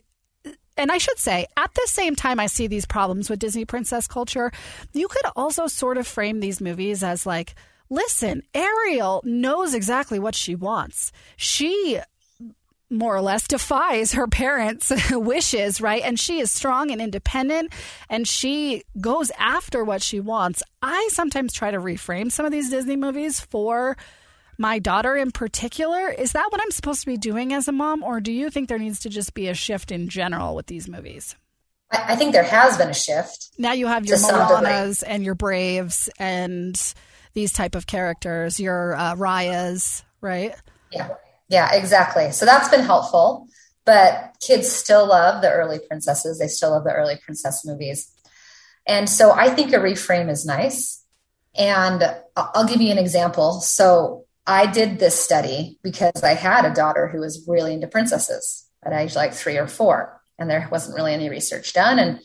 and 0.77 0.91
I 0.91 0.97
should 0.97 1.19
say, 1.19 1.47
at 1.55 1.73
the 1.73 1.87
same 1.87 2.15
time, 2.15 2.39
I 2.39 2.47
see 2.47 2.67
these 2.67 2.85
problems 2.85 3.29
with 3.29 3.39
Disney 3.39 3.65
princess 3.65 4.07
culture. 4.07 4.51
You 4.93 5.07
could 5.07 5.25
also 5.35 5.67
sort 5.67 5.97
of 5.97 6.07
frame 6.07 6.39
these 6.39 6.59
movies 6.59 7.03
as 7.03 7.25
like, 7.25 7.55
listen, 7.89 8.43
Ariel 8.53 9.21
knows 9.23 9.73
exactly 9.73 10.19
what 10.19 10.35
she 10.35 10.55
wants. 10.55 11.11
She 11.37 11.99
more 12.89 13.15
or 13.15 13.21
less 13.21 13.47
defies 13.47 14.13
her 14.13 14.27
parents' 14.27 14.91
wishes, 15.11 15.81
right? 15.81 16.03
And 16.03 16.19
she 16.19 16.39
is 16.39 16.51
strong 16.51 16.91
and 16.91 17.01
independent 17.01 17.73
and 18.09 18.27
she 18.27 18.83
goes 18.99 19.31
after 19.39 19.83
what 19.83 20.01
she 20.01 20.19
wants. 20.19 20.61
I 20.81 21.09
sometimes 21.11 21.53
try 21.53 21.71
to 21.71 21.79
reframe 21.79 22.31
some 22.31 22.45
of 22.45 22.51
these 22.51 22.69
Disney 22.69 22.95
movies 22.95 23.39
for 23.39 23.97
my 24.57 24.79
daughter 24.79 25.15
in 25.15 25.31
particular. 25.31 26.09
Is 26.09 26.33
that 26.33 26.47
what 26.49 26.61
I'm 26.61 26.71
supposed 26.71 27.01
to 27.01 27.07
be 27.07 27.17
doing 27.17 27.53
as 27.53 27.67
a 27.67 27.71
mom, 27.71 28.03
or 28.03 28.19
do 28.19 28.31
you 28.31 28.49
think 28.49 28.69
there 28.69 28.79
needs 28.79 28.99
to 29.01 29.09
just 29.09 29.33
be 29.33 29.47
a 29.47 29.53
shift 29.53 29.91
in 29.91 30.09
general 30.09 30.55
with 30.55 30.67
these 30.67 30.87
movies? 30.87 31.35
I 31.91 32.15
think 32.15 32.33
there 32.33 32.43
has 32.43 32.77
been 32.77 32.89
a 32.89 32.93
shift. 32.93 33.49
Now 33.57 33.73
you 33.73 33.87
have 33.87 34.05
your 34.05 34.17
Moanas 34.17 35.03
and 35.05 35.23
your 35.23 35.35
Braves 35.35 36.09
and 36.17 36.75
these 37.33 37.53
type 37.53 37.75
of 37.75 37.85
characters, 37.85 38.59
your 38.59 38.95
uh, 38.95 39.15
Rayas, 39.15 40.03
right? 40.21 40.55
Yeah, 40.91 41.09
yeah, 41.47 41.73
exactly. 41.73 42.31
So 42.31 42.45
that's 42.45 42.69
been 42.69 42.83
helpful. 42.83 43.47
But 43.85 44.35
kids 44.41 44.67
still 44.67 45.07
love 45.07 45.43
the 45.43 45.51
early 45.51 45.79
princesses. 45.79 46.39
They 46.39 46.47
still 46.47 46.71
love 46.71 46.85
the 46.85 46.93
early 46.93 47.17
princess 47.23 47.63
movies. 47.63 48.11
And 48.87 49.07
so 49.07 49.31
I 49.31 49.49
think 49.49 49.73
a 49.73 49.77
reframe 49.77 50.29
is 50.29 50.43
nice. 50.45 51.03
And 51.55 52.03
I'll 52.35 52.67
give 52.67 52.81
you 52.81 52.91
an 52.91 52.97
example. 52.97 53.61
So 53.61 54.24
I 54.47 54.67
did 54.67 54.99
this 54.99 55.19
study 55.19 55.79
because 55.83 56.23
I 56.23 56.33
had 56.33 56.65
a 56.65 56.73
daughter 56.73 57.07
who 57.07 57.19
was 57.19 57.45
really 57.47 57.73
into 57.73 57.87
princesses 57.87 58.65
at 58.83 58.93
age 58.93 59.15
like 59.15 59.33
three 59.33 59.57
or 59.57 59.67
four, 59.67 60.21
and 60.37 60.49
there 60.49 60.67
wasn't 60.71 60.95
really 60.95 61.13
any 61.13 61.29
research 61.29 61.73
done. 61.73 61.97
And 61.97 62.19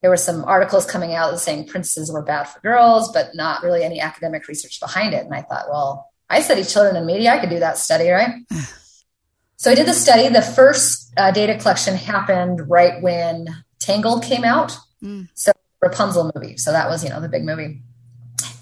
there 0.00 0.10
were 0.10 0.16
some 0.16 0.44
articles 0.44 0.86
coming 0.86 1.14
out 1.14 1.38
saying 1.40 1.66
princesses 1.66 2.10
were 2.10 2.22
bad 2.22 2.44
for 2.44 2.60
girls, 2.60 3.12
but 3.12 3.34
not 3.34 3.62
really 3.62 3.82
any 3.82 4.00
academic 4.00 4.48
research 4.48 4.80
behind 4.80 5.12
it. 5.12 5.24
And 5.24 5.34
I 5.34 5.42
thought, 5.42 5.68
well, 5.68 6.08
I 6.30 6.40
study 6.40 6.64
children 6.64 6.96
and 6.96 7.06
media. 7.06 7.32
I 7.32 7.38
could 7.38 7.50
do 7.50 7.58
that 7.58 7.78
study, 7.78 8.08
right? 8.08 8.30
so 9.56 9.70
I 9.70 9.74
did 9.74 9.86
the 9.86 9.94
study. 9.94 10.28
The 10.28 10.42
first 10.42 11.12
uh, 11.16 11.30
data 11.32 11.58
collection 11.58 11.96
happened 11.96 12.68
right 12.68 13.02
when 13.02 13.46
Tangled 13.78 14.22
came 14.22 14.44
out. 14.44 14.76
Mm. 15.02 15.28
So 15.34 15.52
Rapunzel 15.82 16.30
movie. 16.34 16.56
So 16.56 16.72
that 16.72 16.88
was, 16.88 17.04
you 17.04 17.10
know, 17.10 17.20
the 17.20 17.28
big 17.28 17.44
movie. 17.44 17.82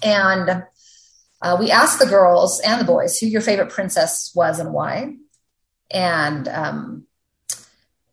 And 0.03 0.63
uh, 1.41 1.57
we 1.59 1.71
asked 1.71 1.99
the 1.99 2.05
girls 2.05 2.59
and 2.61 2.79
the 2.79 2.85
boys 2.85 3.17
who 3.17 3.27
your 3.27 3.41
favorite 3.41 3.69
princess 3.69 4.31
was 4.35 4.59
and 4.59 4.73
why. 4.73 5.15
And 5.91 6.47
um, 6.47 7.05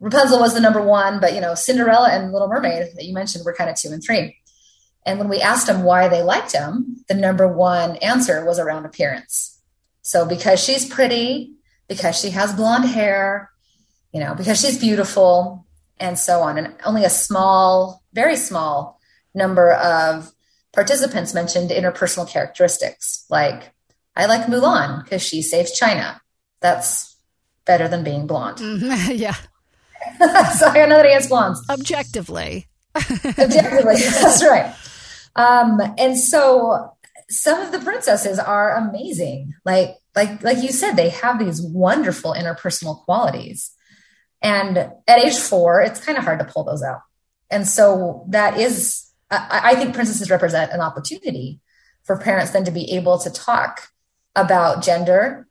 Rapunzel 0.00 0.40
was 0.40 0.54
the 0.54 0.61
number 0.61 0.83
one, 0.83 1.21
but 1.21 1.35
you 1.35 1.40
know, 1.40 1.54
Cinderella 1.54 2.11
and 2.11 2.33
Little 2.33 2.49
Mermaid 2.49 2.88
that 2.97 3.04
you 3.04 3.14
mentioned 3.14 3.45
were 3.45 3.54
kind 3.54 3.71
of 3.71 3.76
two 3.76 3.90
and 3.90 4.02
three. 4.02 4.37
And 5.07 5.19
when 5.19 5.28
we 5.28 5.40
asked 5.40 5.66
them 5.66 5.83
why 5.83 6.09
they 6.09 6.23
liked 6.23 6.52
them, 6.52 7.04
the 7.09 7.14
number 7.14 7.47
one 7.47 7.97
answer 7.97 8.45
was 8.45 8.59
around 8.59 8.87
appearance. 8.87 9.61
So 10.02 10.26
because 10.26 10.62
she's 10.62 10.87
pretty, 10.87 11.54
because 11.88 12.19
she 12.19 12.31
has 12.31 12.54
blonde 12.54 12.87
hair, 12.87 13.50
you 14.12 14.21
know, 14.21 14.35
because 14.35 14.61
she's 14.61 14.78
beautiful, 14.78 15.64
and 15.99 16.19
so 16.19 16.40
on. 16.40 16.59
And 16.59 16.75
only 16.85 17.04
a 17.04 17.11
small, 17.11 18.02
very 18.12 18.37
small 18.37 19.00
number 19.35 19.73
of 19.73 20.33
participants 20.75 21.35
mentioned 21.35 21.71
interpersonal 21.71 22.28
characteristics 22.28 23.25
like 23.31 23.73
I 24.16 24.26
like 24.26 24.47
Mulan 24.47 25.02
because 25.02 25.23
she 25.23 25.43
saves 25.43 25.73
China. 25.73 26.21
That's 26.61 27.16
better 27.64 27.88
than 27.88 28.04
being 28.04 28.26
blonde. 28.26 28.59
Mm-hmm. 28.59 29.12
yeah. 29.14 29.35
so 30.19 30.69
I 30.69 30.87
that 30.87 31.07
he 31.07 31.12
has 31.12 31.28
blondes. 31.28 31.62
Objectively. 31.69 32.66
Objectively, 32.97 33.97
that's 33.97 34.45
right. 34.45 34.75
Um, 35.35 35.81
and 35.99 36.19
so 36.19 36.95
some 37.28 37.61
of 37.61 37.73
the 37.73 37.81
princesses 37.81 38.38
are 38.38 38.76
amazing. 38.76 39.54
Like 39.64 39.97
like 40.14 40.43
like 40.43 40.62
you 40.62 40.71
said, 40.71 40.93
they 40.93 41.09
have 41.09 41.38
these 41.38 41.61
wonderful 41.61 42.35
interpersonal 42.35 43.04
qualities. 43.04 43.73
And 44.43 44.76
at 44.76 45.25
age 45.25 45.37
four, 45.37 45.81
it's 45.81 46.04
kind 46.04 46.19
of 46.19 46.25
hard 46.25 46.38
to 46.38 46.45
pull 46.45 46.64
those 46.64 46.83
out. 46.83 47.00
And 47.50 47.66
so 47.66 48.26
that 48.28 48.61
is 48.61 49.03
I, 49.50 49.71
I 49.71 49.75
think 49.75 49.95
princesses 49.95 50.31
represent 50.31 50.73
an 50.73 50.81
opportunity 50.81 51.61
for 52.03 52.19
parents 52.19 52.53
then 52.53 52.64
to 52.64 52.71
be 52.71 52.93
able 52.93 53.19
to 53.19 53.31
talk 53.31 53.88
about 54.37 54.83
gender 54.83 55.47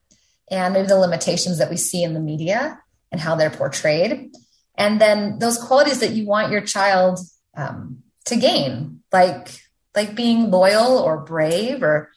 and 0.50 0.74
maybe 0.74 0.88
the 0.88 1.00
limitations 1.00 1.58
that 1.58 1.70
we 1.70 1.78
see 1.78 2.04
in 2.04 2.14
the 2.14 2.20
media 2.20 2.80
and 3.12 3.22
how 3.22 3.36
they're 3.36 3.50
portrayed. 3.50 4.32
And 4.76 5.00
then 5.00 5.40
those 5.40 5.58
qualities 5.58 6.00
that 6.00 6.12
you 6.12 6.26
want 6.26 6.52
your 6.52 6.62
child 6.62 7.20
um, 7.56 8.04
to 8.26 8.36
gain, 8.36 9.02
like 9.12 9.60
like 9.96 10.16
being 10.16 10.50
loyal 10.50 10.98
or 10.98 11.18
brave 11.18 11.84
or 11.84 12.10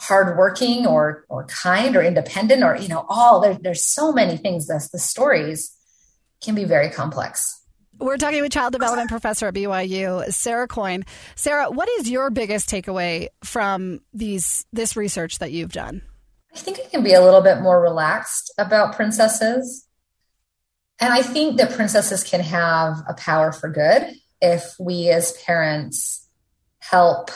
hardworking 0.00 0.86
or 0.86 1.24
or 1.28 1.44
kind 1.44 1.96
or 1.96 2.02
independent 2.02 2.62
or 2.62 2.76
you 2.76 2.88
know 2.88 3.04
all 3.08 3.40
there, 3.40 3.58
there's 3.60 3.84
so 3.84 4.12
many 4.12 4.36
things 4.36 4.66
that 4.68 4.88
the 4.92 4.98
stories 4.98 5.76
can 6.40 6.54
be 6.54 6.64
very 6.64 6.90
complex. 6.90 7.57
We're 7.98 8.16
talking 8.16 8.42
with 8.42 8.52
child 8.52 8.72
development 8.72 9.10
professor 9.10 9.48
at 9.48 9.54
BYU, 9.54 10.32
Sarah 10.32 10.68
Coyne. 10.68 11.04
Sarah, 11.34 11.68
what 11.68 11.88
is 11.88 12.08
your 12.08 12.30
biggest 12.30 12.68
takeaway 12.68 13.28
from 13.42 14.00
these 14.12 14.66
this 14.72 14.96
research 14.96 15.40
that 15.40 15.50
you've 15.50 15.72
done? 15.72 16.02
I 16.54 16.58
think 16.58 16.78
I 16.78 16.88
can 16.88 17.02
be 17.02 17.12
a 17.12 17.22
little 17.22 17.40
bit 17.40 17.60
more 17.60 17.80
relaxed 17.80 18.52
about 18.56 18.94
princesses. 18.94 19.86
And 21.00 21.12
I 21.12 21.22
think 21.22 21.58
that 21.58 21.72
princesses 21.72 22.24
can 22.24 22.40
have 22.40 23.02
a 23.08 23.14
power 23.14 23.52
for 23.52 23.68
good 23.68 24.14
if 24.40 24.74
we 24.78 25.08
as 25.10 25.32
parents 25.44 26.28
help 26.78 27.30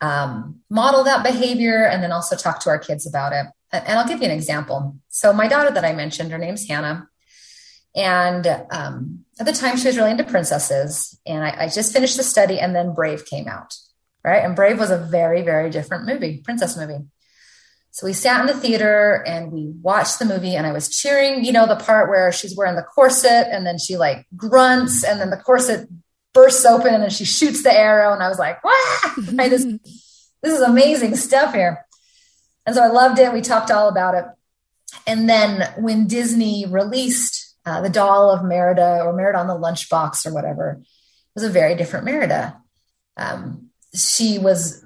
um, 0.00 0.60
model 0.70 1.04
that 1.04 1.24
behavior 1.24 1.84
and 1.84 2.02
then 2.02 2.12
also 2.12 2.36
talk 2.36 2.60
to 2.60 2.70
our 2.70 2.78
kids 2.78 3.06
about 3.06 3.32
it. 3.32 3.46
And 3.72 3.98
I'll 3.98 4.08
give 4.08 4.20
you 4.20 4.26
an 4.26 4.36
example. 4.36 4.96
So, 5.08 5.32
my 5.32 5.46
daughter 5.46 5.70
that 5.70 5.84
I 5.84 5.92
mentioned, 5.92 6.32
her 6.32 6.38
name's 6.38 6.66
Hannah. 6.66 7.08
And 7.98 8.46
um, 8.70 9.24
at 9.40 9.46
the 9.46 9.52
time, 9.52 9.76
she 9.76 9.88
was 9.88 9.96
really 9.96 10.12
into 10.12 10.22
princesses. 10.22 11.18
And 11.26 11.44
I, 11.44 11.64
I 11.64 11.68
just 11.68 11.92
finished 11.92 12.16
the 12.16 12.22
study, 12.22 12.60
and 12.60 12.74
then 12.74 12.94
Brave 12.94 13.26
came 13.26 13.48
out, 13.48 13.74
right? 14.24 14.44
And 14.44 14.54
Brave 14.54 14.78
was 14.78 14.92
a 14.92 14.98
very, 14.98 15.42
very 15.42 15.68
different 15.68 16.06
movie, 16.06 16.40
princess 16.44 16.76
movie. 16.76 17.04
So 17.90 18.06
we 18.06 18.12
sat 18.12 18.40
in 18.40 18.46
the 18.46 18.54
theater 18.54 19.24
and 19.26 19.50
we 19.50 19.72
watched 19.82 20.20
the 20.20 20.26
movie, 20.26 20.54
and 20.54 20.64
I 20.64 20.72
was 20.72 20.88
cheering, 20.88 21.44
you 21.44 21.50
know, 21.50 21.66
the 21.66 21.74
part 21.74 22.08
where 22.08 22.30
she's 22.30 22.56
wearing 22.56 22.76
the 22.76 22.82
corset 22.82 23.48
and 23.50 23.66
then 23.66 23.78
she 23.78 23.96
like 23.96 24.26
grunts, 24.36 25.02
and 25.02 25.20
then 25.20 25.30
the 25.30 25.36
corset 25.36 25.88
bursts 26.32 26.64
open 26.64 26.94
and 26.94 27.02
then 27.02 27.10
she 27.10 27.24
shoots 27.24 27.64
the 27.64 27.72
arrow. 27.72 28.12
And 28.12 28.22
I 28.22 28.28
was 28.28 28.38
like, 28.38 28.62
wow, 28.62 29.12
this, 29.16 29.64
this 29.64 30.54
is 30.54 30.60
amazing 30.60 31.16
stuff 31.16 31.52
here. 31.52 31.84
And 32.64 32.76
so 32.76 32.82
I 32.82 32.88
loved 32.88 33.18
it. 33.18 33.32
We 33.32 33.40
talked 33.40 33.72
all 33.72 33.88
about 33.88 34.14
it. 34.14 34.24
And 35.04 35.28
then 35.28 35.72
when 35.78 36.06
Disney 36.06 36.64
released 36.68 37.47
uh, 37.68 37.80
the 37.82 37.90
doll 37.90 38.30
of 38.30 38.42
Merida 38.42 39.02
or 39.04 39.12
Merida 39.12 39.38
on 39.38 39.46
the 39.46 39.54
lunchbox 39.54 40.26
or 40.26 40.32
whatever 40.32 40.80
was 41.34 41.44
a 41.44 41.50
very 41.50 41.74
different 41.74 42.06
Merida. 42.06 42.60
Um, 43.16 43.68
she 43.94 44.38
was 44.38 44.82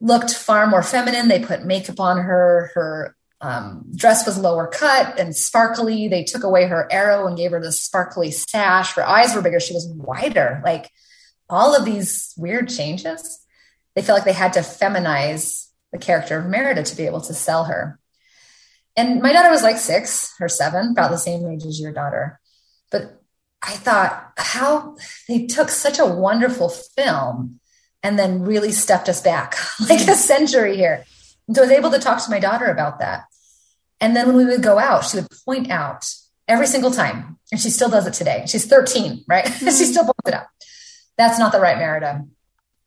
looked 0.00 0.34
far 0.34 0.66
more 0.66 0.82
feminine. 0.82 1.28
They 1.28 1.40
put 1.40 1.64
makeup 1.64 1.98
on 1.98 2.18
her. 2.18 2.70
Her 2.74 3.16
um, 3.40 3.86
dress 3.94 4.26
was 4.26 4.38
lower 4.38 4.66
cut 4.66 5.18
and 5.18 5.34
sparkly. 5.34 6.08
They 6.08 6.24
took 6.24 6.44
away 6.44 6.66
her 6.66 6.86
arrow 6.92 7.26
and 7.26 7.36
gave 7.36 7.52
her 7.52 7.60
this 7.60 7.82
sparkly 7.82 8.30
sash. 8.30 8.94
Her 8.94 9.06
eyes 9.06 9.34
were 9.34 9.42
bigger. 9.42 9.60
She 9.60 9.74
was 9.74 9.88
wider. 9.88 10.60
Like 10.64 10.90
all 11.48 11.74
of 11.74 11.84
these 11.84 12.34
weird 12.36 12.68
changes, 12.68 13.40
they 13.94 14.02
felt 14.02 14.18
like 14.18 14.26
they 14.26 14.32
had 14.32 14.54
to 14.54 14.60
feminize 14.60 15.68
the 15.92 15.98
character 15.98 16.38
of 16.38 16.46
Merida 16.46 16.82
to 16.82 16.96
be 16.96 17.06
able 17.06 17.22
to 17.22 17.34
sell 17.34 17.64
her. 17.64 17.98
And 18.96 19.20
my 19.20 19.32
daughter 19.32 19.50
was 19.50 19.62
like 19.62 19.76
six 19.76 20.34
or 20.40 20.48
seven, 20.48 20.90
about 20.90 21.10
the 21.10 21.18
same 21.18 21.46
age 21.48 21.64
as 21.66 21.80
your 21.80 21.92
daughter. 21.92 22.40
But 22.90 23.20
I 23.62 23.72
thought 23.72 24.32
how 24.36 24.96
they 25.28 25.46
took 25.46 25.68
such 25.68 25.98
a 25.98 26.06
wonderful 26.06 26.68
film 26.68 27.60
and 28.02 28.18
then 28.18 28.42
really 28.42 28.72
stepped 28.72 29.08
us 29.08 29.20
back 29.20 29.56
like 29.88 30.06
a 30.08 30.14
century 30.14 30.76
here. 30.76 31.04
And 31.46 31.56
so 31.56 31.62
I 31.62 31.66
was 31.66 31.76
able 31.76 31.90
to 31.90 31.98
talk 31.98 32.24
to 32.24 32.30
my 32.30 32.38
daughter 32.38 32.66
about 32.66 33.00
that. 33.00 33.24
And 34.00 34.14
then 34.14 34.26
when 34.26 34.36
we 34.36 34.44
would 34.44 34.62
go 34.62 34.78
out, 34.78 35.04
she 35.04 35.18
would 35.18 35.28
point 35.44 35.70
out 35.70 36.04
every 36.48 36.66
single 36.66 36.90
time, 36.90 37.38
and 37.50 37.60
she 37.60 37.70
still 37.70 37.88
does 37.88 38.06
it 38.06 38.14
today. 38.14 38.44
She's 38.46 38.66
13, 38.66 39.24
right? 39.26 39.44
Mm-hmm. 39.44 39.66
she 39.76 39.84
still 39.84 40.04
points 40.04 40.28
it 40.28 40.34
out. 40.34 40.46
That's 41.16 41.38
not 41.38 41.52
the 41.52 41.60
right 41.60 41.78
Merida. 41.78 42.24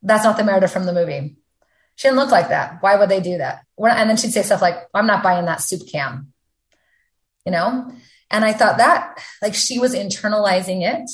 That's 0.02 0.24
not 0.24 0.38
the 0.38 0.44
Merida 0.44 0.68
from 0.68 0.86
the 0.86 0.94
movie. 0.94 1.38
She 2.00 2.08
didn't 2.08 2.20
look 2.20 2.32
like 2.32 2.48
that. 2.48 2.82
Why 2.82 2.96
would 2.96 3.10
they 3.10 3.20
do 3.20 3.40
that? 3.40 3.66
And 3.78 4.10
then 4.10 4.16
she'd 4.16 4.32
say 4.32 4.42
stuff 4.42 4.62
like, 4.62 4.88
I'm 4.94 5.06
not 5.06 5.22
buying 5.22 5.44
that 5.48 5.60
soup 5.60 5.82
can, 5.92 6.32
you 7.46 7.52
know? 7.52 7.92
And 8.32 8.46
I 8.46 8.54
thought 8.54 8.78
that, 8.78 9.22
like, 9.42 9.54
she 9.54 9.80
was 9.80 9.94
internalizing 9.94 10.82
it. 10.82 11.12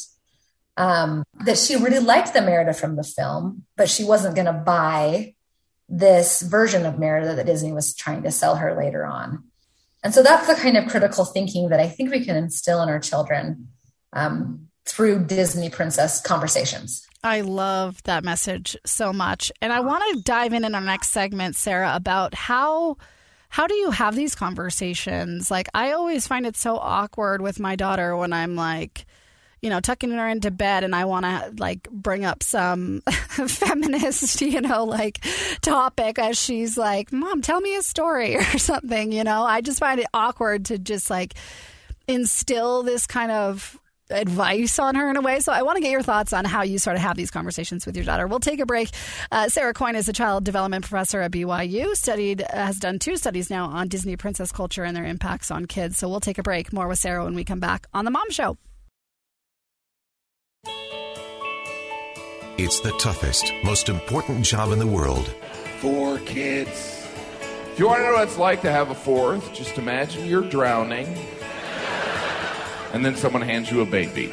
Um, 0.77 1.23
that 1.43 1.57
she 1.57 1.75
really 1.75 1.97
liked 1.97 2.33
the 2.33 2.41
Merida 2.41 2.71
from 2.71 2.97
the 2.97 3.03
film, 3.03 3.63
but 3.75 3.89
she 3.89 4.03
wasn't 4.03 4.35
going 4.35 4.45
to 4.45 4.53
buy 4.53 5.33
this 5.89 6.43
version 6.43 6.85
of 6.85 6.99
Merida 6.99 7.33
that 7.35 7.47
Disney 7.47 7.71
was 7.71 7.95
trying 7.95 8.21
to 8.21 8.29
sell 8.29 8.57
her 8.57 8.77
later 8.77 9.07
on. 9.07 9.45
And 10.03 10.13
so 10.13 10.21
that's 10.21 10.45
the 10.45 10.53
kind 10.53 10.77
of 10.77 10.87
critical 10.87 11.25
thinking 11.25 11.69
that 11.69 11.79
I 11.79 11.89
think 11.89 12.11
we 12.11 12.23
can 12.23 12.35
instill 12.35 12.83
in 12.83 12.89
our 12.89 12.99
children 12.99 13.69
um, 14.13 14.67
through 14.85 15.25
Disney 15.25 15.71
princess 15.71 16.21
conversations. 16.21 17.07
I 17.25 17.41
love 17.41 18.03
that 18.03 18.23
message 18.23 18.77
so 18.85 19.11
much. 19.11 19.51
And 19.59 19.73
I 19.73 19.79
want 19.79 20.03
to 20.13 20.21
dive 20.21 20.53
in 20.53 20.63
in 20.63 20.75
our 20.75 20.81
next 20.81 21.09
segment, 21.09 21.55
Sarah, 21.55 21.93
about 21.95 22.35
how 22.35 22.97
how 23.49 23.67
do 23.67 23.73
you 23.73 23.89
have 23.89 24.15
these 24.15 24.35
conversations? 24.35 25.49
Like 25.49 25.67
I 25.73 25.93
always 25.93 26.27
find 26.27 26.45
it 26.45 26.55
so 26.55 26.77
awkward 26.77 27.41
with 27.41 27.59
my 27.59 27.75
daughter 27.75 28.15
when 28.15 28.31
I'm 28.31 28.55
like, 28.55 29.05
you 29.61 29.71
know, 29.71 29.79
tucking 29.79 30.11
her 30.11 30.27
into 30.27 30.51
bed 30.51 30.83
and 30.83 30.95
I 30.95 31.05
want 31.05 31.25
to 31.25 31.53
like 31.57 31.89
bring 31.89 32.25
up 32.25 32.43
some 32.43 33.01
feminist, 33.07 34.41
you 34.41 34.61
know, 34.61 34.83
like 34.83 35.25
topic 35.61 36.19
as 36.19 36.37
she's 36.37 36.77
like, 36.77 37.11
Mom, 37.11 37.41
tell 37.41 37.59
me 37.59 37.75
a 37.75 37.81
story 37.81 38.35
or 38.53 38.57
something, 38.59 39.11
you 39.11 39.23
know. 39.23 39.43
I 39.43 39.61
just 39.61 39.79
find 39.79 39.99
it 39.99 40.07
awkward 40.13 40.65
to 40.65 40.77
just 40.77 41.09
like 41.09 41.33
instill 42.07 42.83
this 42.83 43.07
kind 43.07 43.31
of 43.31 43.79
advice 44.09 44.79
on 44.79 44.95
her 44.95 45.09
in 45.09 45.17
a 45.17 45.21
way. 45.21 45.39
So 45.39 45.51
I 45.51 45.63
want 45.63 45.77
to 45.77 45.81
get 45.81 45.91
your 45.91 46.01
thoughts 46.01 46.33
on 46.33 46.45
how 46.45 46.61
you 46.63 46.77
sort 46.77 46.95
of 46.95 47.01
have 47.01 47.17
these 47.17 47.31
conversations 47.31 47.85
with 47.85 47.95
your 47.95 48.05
daughter. 48.05 48.27
We'll 48.27 48.39
take 48.39 48.59
a 48.59 48.65
break. 48.65 48.89
Uh, 49.31 49.49
Sarah 49.49 49.73
Coyne 49.73 49.95
is 49.95 50.07
a 50.07 50.13
child 50.13 50.43
development 50.43 50.83
professor 50.85 51.21
at 51.21 51.31
BYU. 51.31 51.95
Studied 51.95 52.45
has 52.49 52.79
done 52.79 52.99
two 52.99 53.17
studies 53.17 53.49
now 53.49 53.65
on 53.65 53.87
Disney 53.87 54.15
princess 54.17 54.51
culture 54.51 54.83
and 54.83 54.95
their 54.95 55.05
impacts 55.05 55.51
on 55.51 55.65
kids. 55.65 55.97
So 55.97 56.09
we'll 56.09 56.19
take 56.19 56.37
a 56.37 56.43
break. 56.43 56.71
More 56.71 56.87
with 56.87 56.99
Sarah 56.99 57.23
when 57.23 57.35
we 57.35 57.43
come 57.43 57.59
back 57.59 57.87
on 57.93 58.05
the 58.05 58.11
Mom 58.11 58.29
Show. 58.29 58.57
It's 62.57 62.79
the 62.79 62.91
toughest, 62.91 63.51
most 63.65 63.89
important 63.89 64.45
job 64.45 64.71
in 64.71 64.79
the 64.79 64.87
world. 64.87 65.27
Four 65.79 66.19
kids. 66.19 67.05
If 67.73 67.79
you 67.79 67.87
want 67.87 67.99
to 67.99 68.03
know 68.05 68.13
what 68.13 68.23
it's 68.23 68.37
like 68.37 68.61
to 68.61 68.71
have 68.71 68.91
a 68.91 68.95
fourth, 68.95 69.53
just 69.53 69.77
imagine 69.77 70.25
you're 70.25 70.49
drowning 70.49 71.13
and 72.95 73.03
then 73.03 73.15
someone 73.17 73.41
hands 73.41 73.69
you 73.69 73.81
a 73.81 73.85
baby. 73.85 74.27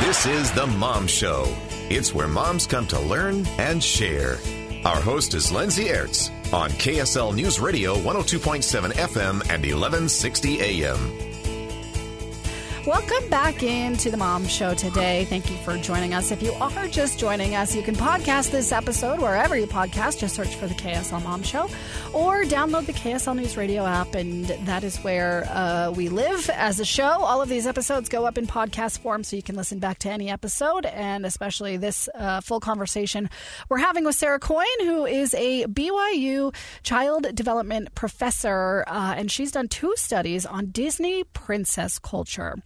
This 0.00 0.26
is 0.26 0.52
The 0.52 0.66
Mom 0.78 1.06
Show. 1.06 1.50
It's 1.88 2.14
where 2.14 2.28
moms 2.28 2.66
come 2.66 2.86
to 2.88 3.00
learn 3.00 3.46
and 3.58 3.82
share. 3.82 4.38
Our 4.84 5.00
host 5.00 5.32
is 5.32 5.50
Lindsay 5.50 5.86
Aerts 5.86 6.30
on 6.52 6.68
KSL 6.70 7.34
News 7.34 7.58
Radio 7.58 7.94
102.7 7.94 8.92
FM 8.92 9.40
and 9.48 9.64
1160 9.64 10.60
AM. 10.60 11.31
Welcome 12.86 13.28
back 13.28 13.62
into 13.62 14.10
the 14.10 14.16
Mom 14.16 14.44
Show 14.48 14.74
today. 14.74 15.24
Thank 15.26 15.48
you 15.48 15.56
for 15.58 15.78
joining 15.78 16.14
us. 16.14 16.32
If 16.32 16.42
you 16.42 16.52
are 16.54 16.88
just 16.88 17.16
joining 17.16 17.54
us, 17.54 17.76
you 17.76 17.82
can 17.82 17.94
podcast 17.94 18.50
this 18.50 18.72
episode 18.72 19.20
wherever 19.20 19.56
you 19.56 19.68
podcast. 19.68 20.18
Just 20.18 20.34
search 20.34 20.56
for 20.56 20.66
the 20.66 20.74
KSL 20.74 21.22
Mom 21.22 21.44
Show 21.44 21.70
or 22.12 22.42
download 22.42 22.86
the 22.86 22.92
KSL 22.92 23.36
News 23.36 23.56
Radio 23.56 23.86
app, 23.86 24.16
and 24.16 24.46
that 24.66 24.82
is 24.82 24.96
where 24.98 25.46
uh, 25.48 25.92
we 25.92 26.08
live 26.08 26.50
as 26.50 26.80
a 26.80 26.84
show. 26.84 27.04
All 27.04 27.40
of 27.40 27.48
these 27.48 27.68
episodes 27.68 28.08
go 28.08 28.26
up 28.26 28.36
in 28.36 28.48
podcast 28.48 28.98
form, 28.98 29.22
so 29.22 29.36
you 29.36 29.44
can 29.44 29.54
listen 29.54 29.78
back 29.78 30.00
to 30.00 30.10
any 30.10 30.28
episode, 30.28 30.84
and 30.84 31.24
especially 31.24 31.76
this 31.76 32.08
uh, 32.16 32.40
full 32.40 32.58
conversation 32.58 33.30
we're 33.68 33.78
having 33.78 34.02
with 34.04 34.16
Sarah 34.16 34.40
Coyne, 34.40 34.66
who 34.80 35.06
is 35.06 35.34
a 35.34 35.66
BYU 35.66 36.52
child 36.82 37.32
development 37.32 37.94
professor, 37.94 38.82
uh, 38.88 39.14
and 39.16 39.30
she's 39.30 39.52
done 39.52 39.68
two 39.68 39.94
studies 39.96 40.44
on 40.44 40.72
Disney 40.72 41.22
princess 41.22 42.00
culture. 42.00 42.56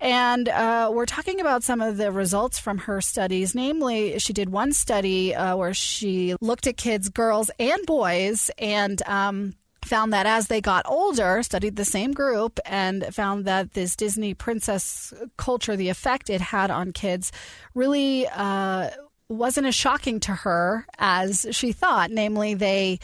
And 0.00 0.48
uh, 0.48 0.90
we're 0.92 1.06
talking 1.06 1.40
about 1.40 1.62
some 1.62 1.80
of 1.80 1.96
the 1.96 2.10
results 2.10 2.58
from 2.58 2.78
her 2.78 3.00
studies. 3.00 3.54
Namely, 3.54 4.18
she 4.18 4.32
did 4.32 4.50
one 4.50 4.72
study 4.72 5.34
uh, 5.34 5.56
where 5.56 5.74
she 5.74 6.34
looked 6.40 6.66
at 6.66 6.76
kids, 6.76 7.08
girls 7.08 7.50
and 7.58 7.86
boys, 7.86 8.50
and 8.58 9.00
um, 9.06 9.54
found 9.84 10.12
that 10.12 10.26
as 10.26 10.48
they 10.48 10.60
got 10.60 10.84
older, 10.88 11.42
studied 11.42 11.76
the 11.76 11.84
same 11.84 12.12
group, 12.12 12.58
and 12.66 13.14
found 13.14 13.44
that 13.44 13.74
this 13.74 13.94
Disney 13.94 14.34
princess 14.34 15.14
culture, 15.36 15.76
the 15.76 15.88
effect 15.88 16.30
it 16.30 16.40
had 16.40 16.70
on 16.70 16.92
kids, 16.92 17.30
really 17.74 18.26
uh, 18.26 18.90
wasn't 19.28 19.66
as 19.66 19.74
shocking 19.74 20.18
to 20.20 20.32
her 20.32 20.84
as 20.98 21.46
she 21.52 21.72
thought. 21.72 22.10
Namely, 22.10 22.54
they 22.54 22.98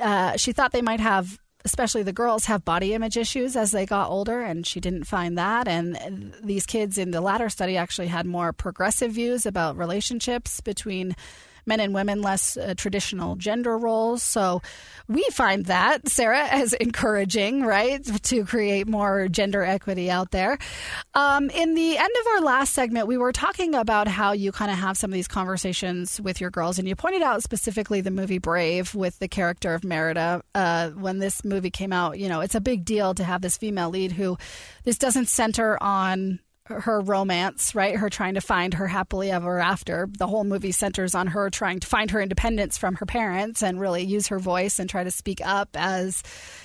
uh, 0.00 0.36
she 0.36 0.52
thought 0.52 0.72
they 0.72 0.82
might 0.82 1.00
have 1.00 1.38
especially 1.64 2.02
the 2.02 2.12
girls 2.12 2.44
have 2.44 2.64
body 2.64 2.92
image 2.92 3.16
issues 3.16 3.56
as 3.56 3.70
they 3.70 3.86
got 3.86 4.10
older 4.10 4.42
and 4.42 4.66
she 4.66 4.80
didn't 4.80 5.04
find 5.04 5.38
that. 5.38 5.66
And 5.66 6.34
these 6.42 6.66
kids 6.66 6.98
in 6.98 7.10
the 7.10 7.20
latter 7.20 7.48
study 7.48 7.76
actually 7.76 8.08
had 8.08 8.26
more 8.26 8.52
progressive 8.52 9.12
views 9.12 9.46
about 9.46 9.78
relationships 9.78 10.60
between 10.60 11.16
men 11.66 11.80
and 11.80 11.94
women 11.94 12.22
less 12.22 12.56
uh, 12.56 12.74
traditional 12.76 13.36
gender 13.36 13.76
roles. 13.76 14.22
So 14.22 14.62
we 15.08 15.24
find 15.32 15.66
that, 15.66 16.08
Sarah, 16.08 16.46
as 16.50 16.72
encouraging, 16.74 17.64
right, 17.64 18.04
to 18.24 18.44
create 18.44 18.86
more 18.86 19.28
gender 19.28 19.62
equity 19.62 20.10
out 20.10 20.30
there. 20.30 20.58
Um, 21.14 21.50
in 21.50 21.74
the 21.74 21.98
end 21.98 22.10
of 22.20 22.26
our 22.34 22.40
last 22.42 22.74
segment, 22.74 23.06
we 23.06 23.16
were 23.16 23.32
talking 23.32 23.74
about 23.74 24.08
how 24.08 24.32
you 24.32 24.52
kind 24.52 24.70
of 24.70 24.78
have 24.78 24.96
some 24.96 25.10
of 25.10 25.14
these 25.14 25.28
conversations 25.28 26.20
with 26.20 26.40
your 26.40 26.50
girls, 26.50 26.78
and 26.78 26.88
you 26.88 26.96
pointed 26.96 27.22
out 27.22 27.42
specifically 27.42 28.00
the 28.00 28.10
movie 28.10 28.38
Brave 28.38 28.94
with 28.94 29.18
the 29.18 29.28
character 29.28 29.74
of 29.74 29.84
Merida. 29.84 30.42
Uh, 30.54 30.90
when 30.90 31.18
this 31.18 31.44
movie 31.44 31.70
came 31.70 31.92
out, 31.92 32.18
you 32.18 32.28
know, 32.28 32.40
it's 32.40 32.54
a 32.54 32.60
big 32.60 32.84
deal 32.84 33.14
to 33.14 33.24
have 33.24 33.42
this 33.42 33.56
female 33.56 33.90
lead 33.90 34.12
who 34.12 34.38
this 34.84 34.98
doesn't 34.98 35.28
center 35.28 35.82
on 35.82 36.40
her 36.66 37.00
romance, 37.00 37.74
right? 37.74 37.96
Her 37.96 38.08
trying 38.08 38.34
to 38.34 38.40
find 38.40 38.72
her 38.74 38.86
happily 38.86 39.30
ever 39.30 39.60
after. 39.60 40.08
The 40.10 40.26
whole 40.26 40.44
movie 40.44 40.72
centers 40.72 41.14
on 41.14 41.26
her 41.28 41.50
trying 41.50 41.80
to 41.80 41.86
find 41.86 42.10
her 42.10 42.22
independence 42.22 42.78
from 42.78 42.94
her 42.96 43.06
parents 43.06 43.62
and 43.62 43.78
really 43.78 44.02
use 44.02 44.28
her 44.28 44.38
voice 44.38 44.78
and 44.78 44.88
try 44.88 45.04
to 45.04 45.10
speak 45.10 45.44
up 45.44 45.68
as, 45.74 46.22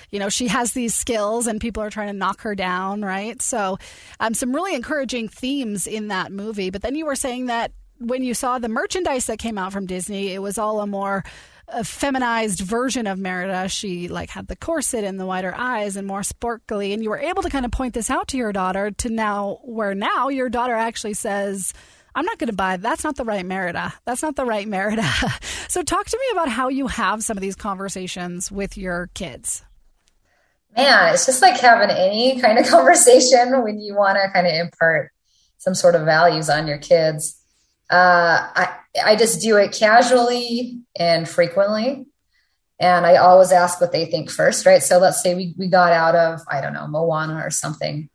you 0.09 0.19
know, 0.19 0.29
she 0.29 0.47
has 0.47 0.71
these 0.71 0.95
skills 0.95 1.47
and 1.47 1.59
people 1.59 1.83
are 1.83 1.89
trying 1.89 2.07
to 2.07 2.13
knock 2.13 2.41
her 2.41 2.55
down, 2.55 3.01
right? 3.01 3.41
So, 3.41 3.77
um, 4.21 4.33
some 4.33 4.55
really 4.55 4.73
encouraging 4.73 5.27
themes 5.27 5.85
in 5.85 6.07
that 6.07 6.31
movie. 6.31 6.69
But 6.69 6.81
then 6.81 6.95
you 6.95 7.05
were 7.05 7.15
saying 7.15 7.47
that 7.47 7.73
when 7.97 8.23
you 8.23 8.33
saw 8.33 8.57
the 8.57 8.69
merchandise 8.69 9.25
that 9.25 9.37
came 9.39 9.57
out 9.57 9.73
from 9.73 9.85
Disney, 9.85 10.33
it 10.33 10.41
was 10.41 10.57
all 10.57 10.79
a 10.79 10.87
more 10.87 11.25
a 11.71 11.83
feminized 11.83 12.59
version 12.59 13.07
of 13.07 13.19
Merida. 13.19 13.67
She 13.67 14.07
like 14.07 14.29
had 14.29 14.47
the 14.47 14.55
corset 14.55 15.03
and 15.03 15.19
the 15.19 15.25
wider 15.25 15.53
eyes 15.55 15.95
and 15.95 16.07
more 16.07 16.23
sparkly. 16.23 16.93
And 16.93 17.03
you 17.03 17.09
were 17.09 17.19
able 17.19 17.43
to 17.43 17.49
kind 17.49 17.65
of 17.65 17.71
point 17.71 17.93
this 17.93 18.09
out 18.09 18.27
to 18.29 18.37
your 18.37 18.51
daughter 18.51 18.91
to 18.91 19.09
now 19.09 19.59
where 19.63 19.95
now 19.95 20.29
your 20.29 20.49
daughter 20.49 20.73
actually 20.73 21.13
says, 21.13 21.73
I'm 22.15 22.25
not 22.25 22.37
going 22.37 22.49
to 22.49 22.55
buy 22.55 22.77
that's 22.77 23.03
not 23.03 23.15
the 23.15 23.23
right 23.23 23.45
Merida. 23.45 23.93
That's 24.05 24.21
not 24.21 24.35
the 24.35 24.45
right 24.45 24.67
Merida. 24.67 25.07
so 25.67 25.83
talk 25.83 26.05
to 26.07 26.17
me 26.17 26.25
about 26.33 26.49
how 26.49 26.69
you 26.69 26.87
have 26.87 27.23
some 27.23 27.37
of 27.37 27.41
these 27.41 27.55
conversations 27.55 28.51
with 28.51 28.77
your 28.77 29.09
kids. 29.13 29.63
Man, 30.75 31.13
it's 31.13 31.25
just 31.25 31.41
like 31.41 31.59
having 31.59 31.89
any 31.89 32.39
kind 32.39 32.57
of 32.59 32.65
conversation 32.69 33.63
when 33.63 33.79
you 33.79 33.95
want 33.95 34.17
to 34.17 34.29
kind 34.31 34.47
of 34.47 34.53
impart 34.53 35.11
some 35.57 35.75
sort 35.75 35.95
of 35.95 36.05
values 36.05 36.49
on 36.49 36.67
your 36.67 36.77
kids. 36.77 37.35
Uh, 37.89 38.47
I, 38.55 38.78
I 39.03 39.15
just 39.15 39.41
do 39.41 39.57
it 39.57 39.73
casually 39.73 40.79
and 40.97 41.27
frequently. 41.27 42.05
And 42.79 43.05
I 43.05 43.17
always 43.17 43.51
ask 43.51 43.81
what 43.81 43.91
they 43.91 44.05
think 44.05 44.31
first, 44.31 44.65
right? 44.65 44.81
So 44.81 44.99
let's 44.99 45.21
say 45.21 45.35
we, 45.35 45.53
we 45.57 45.67
got 45.67 45.91
out 45.91 46.15
of, 46.15 46.39
I 46.49 46.61
don't 46.61 46.73
know, 46.73 46.87
Moana 46.87 47.35
or 47.45 47.49
something. 47.49 48.09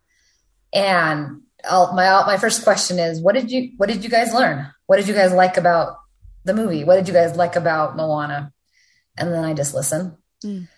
And 0.72 1.42
I'll, 1.68 1.92
my, 1.92 2.24
my 2.26 2.38
first 2.38 2.64
question 2.64 2.98
is, 2.98 3.20
what 3.20 3.34
did 3.34 3.50
you, 3.50 3.72
what 3.76 3.88
did 3.88 4.02
you 4.02 4.10
guys 4.10 4.32
learn? 4.32 4.72
What 4.86 4.96
did 4.96 5.06
you 5.06 5.14
guys 5.14 5.32
like 5.32 5.56
about 5.56 5.98
the 6.44 6.54
movie? 6.54 6.84
What 6.84 6.96
did 6.96 7.08
you 7.08 7.14
guys 7.14 7.36
like 7.36 7.56
about 7.56 7.96
Moana? 7.96 8.52
And 9.16 9.32
then 9.32 9.44
I 9.44 9.54
just 9.54 9.74
listen. 9.74 10.16
Mm. 10.44 10.68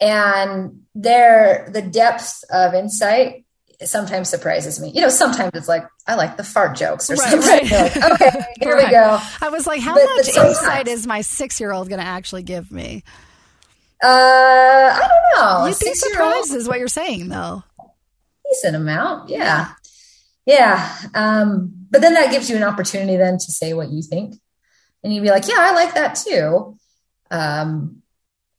And 0.00 0.82
there, 0.94 1.68
the 1.72 1.82
depth 1.82 2.44
of 2.50 2.74
insight 2.74 3.41
sometimes 3.88 4.28
surprises 4.28 4.80
me. 4.80 4.90
You 4.94 5.02
know, 5.02 5.08
sometimes 5.08 5.52
it's 5.54 5.68
like 5.68 5.84
I 6.06 6.14
like 6.14 6.36
the 6.36 6.44
fart 6.44 6.76
jokes 6.76 7.10
or 7.10 7.14
right, 7.14 7.30
something. 7.30 7.48
Right. 7.48 7.96
Like, 7.96 8.12
okay, 8.12 8.44
here 8.60 8.74
right. 8.76 8.86
we 8.86 8.90
go. 8.90 9.18
I 9.40 9.48
was 9.48 9.66
like, 9.66 9.80
how 9.80 9.94
but, 9.94 10.04
much 10.04 10.34
but 10.34 10.46
insight 10.46 10.88
is 10.88 11.06
my 11.06 11.20
six 11.20 11.60
year 11.60 11.72
old 11.72 11.88
going 11.88 12.00
to 12.00 12.06
actually 12.06 12.42
give 12.42 12.70
me? 12.70 13.02
Uh, 14.02 14.06
I 14.08 15.08
don't 15.08 15.44
know. 15.44 15.66
You'd 15.66 15.78
be 15.78 15.94
surprised, 15.94 16.54
is 16.54 16.68
what 16.68 16.78
you're 16.78 16.88
saying, 16.88 17.28
though. 17.28 17.62
Decent 18.50 18.76
amount, 18.76 19.28
yeah, 19.30 19.72
yeah. 20.44 20.94
Um, 21.14 21.72
but 21.90 22.00
then 22.00 22.14
that 22.14 22.32
gives 22.32 22.50
you 22.50 22.56
an 22.56 22.64
opportunity 22.64 23.16
then 23.16 23.34
to 23.34 23.52
say 23.52 23.74
what 23.74 23.90
you 23.90 24.02
think, 24.02 24.34
and 25.04 25.14
you'd 25.14 25.22
be 25.22 25.30
like, 25.30 25.46
yeah, 25.46 25.58
I 25.58 25.72
like 25.72 25.94
that 25.94 26.16
too. 26.16 26.76
Um, 27.30 28.01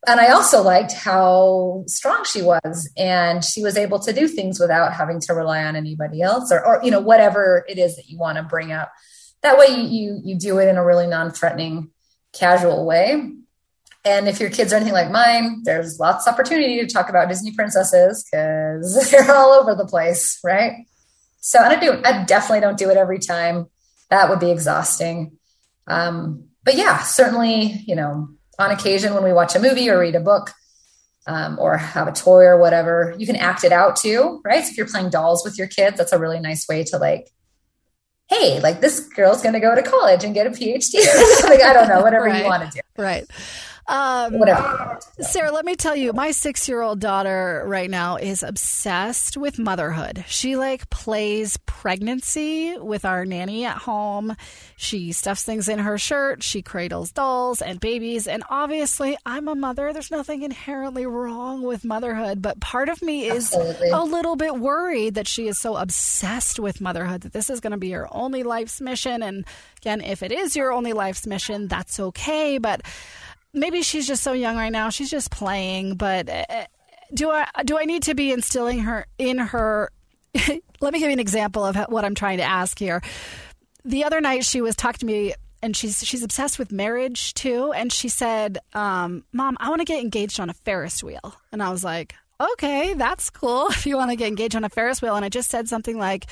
and 0.07 0.19
I 0.19 0.31
also 0.31 0.61
liked 0.61 0.93
how 0.93 1.83
strong 1.87 2.23
she 2.25 2.41
was, 2.41 2.89
and 2.97 3.43
she 3.43 3.61
was 3.61 3.77
able 3.77 3.99
to 3.99 4.13
do 4.13 4.27
things 4.27 4.59
without 4.59 4.93
having 4.93 5.19
to 5.21 5.33
rely 5.33 5.63
on 5.63 5.75
anybody 5.75 6.21
else, 6.21 6.51
or, 6.51 6.65
or 6.65 6.83
you 6.83 6.91
know, 6.91 6.99
whatever 6.99 7.65
it 7.67 7.77
is 7.77 7.95
that 7.95 8.09
you 8.09 8.17
want 8.17 8.37
to 8.37 8.43
bring 8.43 8.71
up. 8.71 8.91
That 9.41 9.57
way, 9.57 9.67
you 9.67 10.19
you, 10.23 10.35
do 10.37 10.59
it 10.59 10.67
in 10.67 10.77
a 10.77 10.85
really 10.85 11.07
non-threatening, 11.07 11.91
casual 12.33 12.85
way. 12.85 13.31
And 14.05 14.27
if 14.27 14.39
your 14.39 14.49
kids 14.49 14.73
are 14.73 14.75
anything 14.75 14.93
like 14.93 15.11
mine, 15.11 15.63
there's 15.63 15.99
lots 15.99 16.27
of 16.27 16.33
opportunity 16.33 16.79
to 16.79 16.87
talk 16.87 17.09
about 17.09 17.29
Disney 17.29 17.53
princesses 17.53 18.23
because 18.23 19.09
they're 19.11 19.33
all 19.33 19.53
over 19.53 19.75
the 19.75 19.85
place, 19.85 20.39
right? 20.43 20.85
So, 21.39 21.59
and 21.59 21.73
I 21.73 21.79
do, 21.79 22.01
I 22.03 22.23
definitely 22.25 22.61
don't 22.61 22.77
do 22.77 22.89
it 22.89 22.97
every 22.97 23.19
time. 23.19 23.67
That 24.09 24.29
would 24.29 24.39
be 24.39 24.51
exhausting. 24.51 25.37
Um, 25.87 26.45
but 26.63 26.75
yeah, 26.75 26.99
certainly, 27.03 27.83
you 27.85 27.95
know, 27.95 28.29
on 28.59 28.71
occasion 28.71 29.13
when 29.13 29.23
we 29.23 29.33
watch 29.33 29.55
a 29.55 29.59
movie 29.59 29.89
or 29.89 29.99
read 29.99 30.15
a 30.15 30.19
book 30.19 30.51
um, 31.27 31.57
or 31.59 31.77
have 31.77 32.07
a 32.07 32.11
toy 32.11 32.43
or 32.43 32.57
whatever, 32.57 33.15
you 33.17 33.25
can 33.25 33.35
act 33.35 33.63
it 33.63 33.71
out 33.71 33.95
too, 33.95 34.41
right? 34.43 34.63
So 34.63 34.71
if 34.71 34.77
you're 34.77 34.87
playing 34.87 35.09
dolls 35.09 35.43
with 35.43 35.57
your 35.57 35.67
kids, 35.67 35.97
that's 35.97 36.11
a 36.11 36.19
really 36.19 36.39
nice 36.39 36.67
way 36.67 36.83
to 36.85 36.97
like, 36.97 37.29
hey, 38.29 38.59
like 38.61 38.81
this 38.81 38.99
girl's 38.99 39.41
going 39.41 39.53
to 39.53 39.59
go 39.59 39.75
to 39.75 39.81
college 39.81 40.23
and 40.23 40.33
get 40.33 40.47
a 40.47 40.49
PhD. 40.49 40.95
like, 41.43 41.61
I 41.63 41.73
don't 41.73 41.87
know, 41.87 42.01
whatever 42.01 42.25
right. 42.25 42.41
you 42.41 42.45
want 42.45 42.69
to 42.69 42.77
do. 42.77 43.01
Right. 43.01 43.25
Um, 43.87 44.39
Whatever. 44.39 44.99
Sarah, 45.19 45.51
let 45.51 45.65
me 45.65 45.75
tell 45.75 45.95
you, 45.95 46.13
my 46.13 46.31
six 46.31 46.69
year 46.69 46.81
old 46.81 46.99
daughter 46.99 47.63
right 47.65 47.89
now 47.89 48.15
is 48.15 48.41
obsessed 48.41 49.35
with 49.35 49.59
motherhood. 49.59 50.23
She 50.27 50.55
like 50.55 50.89
plays 50.89 51.57
pregnancy 51.65 52.77
with 52.77 53.03
our 53.03 53.25
nanny 53.25 53.65
at 53.65 53.77
home. 53.77 54.35
She 54.77 55.11
stuffs 55.11 55.43
things 55.43 55.67
in 55.67 55.79
her 55.79 55.97
shirt. 55.97 56.43
She 56.43 56.61
cradles 56.61 57.11
dolls 57.11 57.61
and 57.61 57.79
babies. 57.79 58.27
And 58.27 58.43
obviously, 58.49 59.17
I'm 59.25 59.47
a 59.47 59.55
mother. 59.55 59.91
There's 59.91 60.11
nothing 60.11 60.43
inherently 60.43 61.05
wrong 61.05 61.61
with 61.61 61.83
motherhood. 61.83 62.41
But 62.41 62.61
part 62.61 62.87
of 62.87 63.01
me 63.01 63.25
is 63.29 63.53
Absolutely. 63.53 63.89
a 63.89 64.01
little 64.01 64.35
bit 64.37 64.55
worried 64.55 65.15
that 65.15 65.27
she 65.27 65.47
is 65.47 65.57
so 65.57 65.75
obsessed 65.75 66.59
with 66.59 66.79
motherhood 66.79 67.21
that 67.21 67.33
this 67.33 67.49
is 67.49 67.59
going 67.59 67.71
to 67.71 67.77
be 67.77 67.91
her 67.91 68.07
only 68.13 68.43
life's 68.43 68.79
mission. 68.79 69.21
And 69.21 69.45
again, 69.81 69.99
if 70.01 70.23
it 70.23 70.31
is 70.31 70.55
your 70.55 70.71
only 70.71 70.93
life's 70.93 71.27
mission, 71.27 71.67
that's 71.67 71.99
okay. 71.99 72.57
But 72.57 72.81
maybe 73.53 73.81
she's 73.81 74.07
just 74.07 74.23
so 74.23 74.33
young 74.33 74.55
right 74.55 74.71
now. 74.71 74.89
She's 74.89 75.09
just 75.09 75.31
playing, 75.31 75.95
but 75.95 76.29
uh, 76.29 76.65
do 77.13 77.31
I 77.31 77.47
do 77.63 77.77
I 77.77 77.85
need 77.85 78.03
to 78.03 78.15
be 78.15 78.31
instilling 78.31 78.79
her 78.79 79.05
in 79.17 79.37
her 79.37 79.89
Let 80.81 80.93
me 80.93 80.99
give 80.99 81.09
you 81.09 81.13
an 81.13 81.19
example 81.19 81.63
of 81.63 81.75
what 81.89 82.03
I'm 82.03 82.15
trying 82.15 82.37
to 82.37 82.43
ask 82.43 82.77
here. 82.77 83.01
The 83.85 84.03
other 84.03 84.19
night 84.19 84.45
she 84.45 84.61
was 84.61 84.75
talking 84.75 84.99
to 84.99 85.05
me 85.05 85.33
and 85.61 85.75
she's 85.75 86.05
she's 86.05 86.23
obsessed 86.23 86.59
with 86.59 86.71
marriage 86.71 87.33
too 87.33 87.71
and 87.73 87.91
she 87.91 88.09
said, 88.09 88.57
um, 88.73 89.23
"Mom, 89.31 89.57
I 89.59 89.69
want 89.69 89.81
to 89.81 89.85
get 89.85 90.01
engaged 90.01 90.39
on 90.39 90.49
a 90.49 90.53
Ferris 90.53 91.03
wheel." 91.03 91.35
And 91.51 91.61
I 91.61 91.69
was 91.69 91.83
like, 91.83 92.15
"Okay, 92.39 92.93
that's 92.95 93.29
cool 93.29 93.67
if 93.69 93.85
you 93.85 93.95
want 93.95 94.11
to 94.11 94.15
get 94.15 94.27
engaged 94.27 94.55
on 94.55 94.63
a 94.63 94.69
Ferris 94.69 95.01
wheel." 95.01 95.15
And 95.15 95.23
I 95.23 95.29
just 95.29 95.49
said 95.49 95.69
something 95.69 95.97
like, 95.97 96.25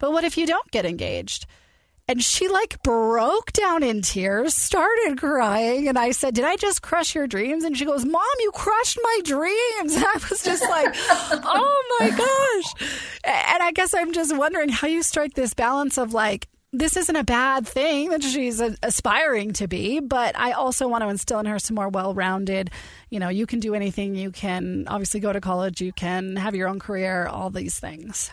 "But 0.00 0.12
what 0.12 0.24
if 0.24 0.36
you 0.36 0.46
don't 0.46 0.70
get 0.70 0.86
engaged?" 0.86 1.46
And 2.08 2.22
she 2.22 2.48
like 2.48 2.82
broke 2.82 3.52
down 3.52 3.82
in 3.82 4.02
tears, 4.02 4.54
started 4.54 5.16
crying. 5.18 5.88
And 5.88 5.98
I 5.98 6.10
said, 6.10 6.34
Did 6.34 6.44
I 6.44 6.56
just 6.56 6.82
crush 6.82 7.14
your 7.14 7.26
dreams? 7.26 7.64
And 7.64 7.76
she 7.76 7.84
goes, 7.84 8.04
Mom, 8.04 8.22
you 8.40 8.50
crushed 8.52 8.98
my 9.02 9.20
dreams. 9.24 9.52
I 9.96 10.20
was 10.28 10.42
just 10.42 10.62
like, 10.62 10.94
Oh 10.96 11.96
my 12.00 12.10
gosh. 12.10 12.90
And 13.24 13.62
I 13.62 13.72
guess 13.72 13.94
I'm 13.94 14.12
just 14.12 14.36
wondering 14.36 14.68
how 14.68 14.88
you 14.88 15.02
strike 15.02 15.34
this 15.34 15.54
balance 15.54 15.96
of 15.96 16.12
like, 16.12 16.48
this 16.74 16.96
isn't 16.96 17.16
a 17.16 17.24
bad 17.24 17.66
thing 17.68 18.08
that 18.10 18.22
she's 18.22 18.60
aspiring 18.82 19.52
to 19.52 19.68
be, 19.68 20.00
but 20.00 20.36
I 20.38 20.52
also 20.52 20.88
want 20.88 21.02
to 21.02 21.08
instill 21.08 21.38
in 21.38 21.46
her 21.46 21.58
some 21.58 21.74
more 21.74 21.90
well 21.90 22.14
rounded, 22.14 22.70
you 23.10 23.20
know, 23.20 23.28
you 23.28 23.46
can 23.46 23.60
do 23.60 23.74
anything. 23.74 24.14
You 24.14 24.30
can 24.30 24.84
obviously 24.88 25.20
go 25.20 25.32
to 25.32 25.40
college, 25.40 25.82
you 25.82 25.92
can 25.92 26.36
have 26.36 26.54
your 26.54 26.68
own 26.68 26.78
career, 26.78 27.26
all 27.26 27.50
these 27.50 27.78
things. 27.78 28.30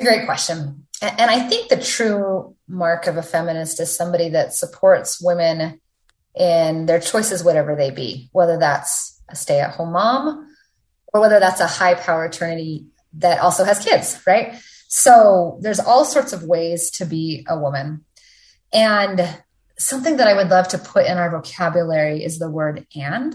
Great 0.00 0.26
question. 0.26 0.86
And 1.00 1.30
I 1.30 1.40
think 1.48 1.68
the 1.68 1.80
true 1.80 2.54
mark 2.68 3.06
of 3.06 3.16
a 3.16 3.22
feminist 3.22 3.80
is 3.80 3.94
somebody 3.94 4.30
that 4.30 4.54
supports 4.54 5.20
women 5.20 5.80
in 6.34 6.86
their 6.86 7.00
choices, 7.00 7.44
whatever 7.44 7.74
they 7.76 7.90
be, 7.90 8.28
whether 8.32 8.58
that's 8.58 9.20
a 9.28 9.36
stay 9.36 9.60
at 9.60 9.74
home 9.74 9.92
mom 9.92 10.48
or 11.12 11.20
whether 11.20 11.40
that's 11.40 11.60
a 11.60 11.66
high 11.66 11.94
power 11.94 12.24
attorney 12.24 12.86
that 13.14 13.40
also 13.40 13.64
has 13.64 13.84
kids, 13.84 14.20
right? 14.26 14.54
So 14.88 15.58
there's 15.62 15.80
all 15.80 16.04
sorts 16.04 16.32
of 16.32 16.44
ways 16.44 16.90
to 16.92 17.06
be 17.06 17.46
a 17.48 17.58
woman. 17.58 18.04
And 18.72 19.42
something 19.78 20.18
that 20.18 20.28
I 20.28 20.34
would 20.34 20.48
love 20.48 20.68
to 20.68 20.78
put 20.78 21.06
in 21.06 21.16
our 21.16 21.30
vocabulary 21.30 22.22
is 22.22 22.38
the 22.38 22.50
word 22.50 22.86
and. 22.94 23.34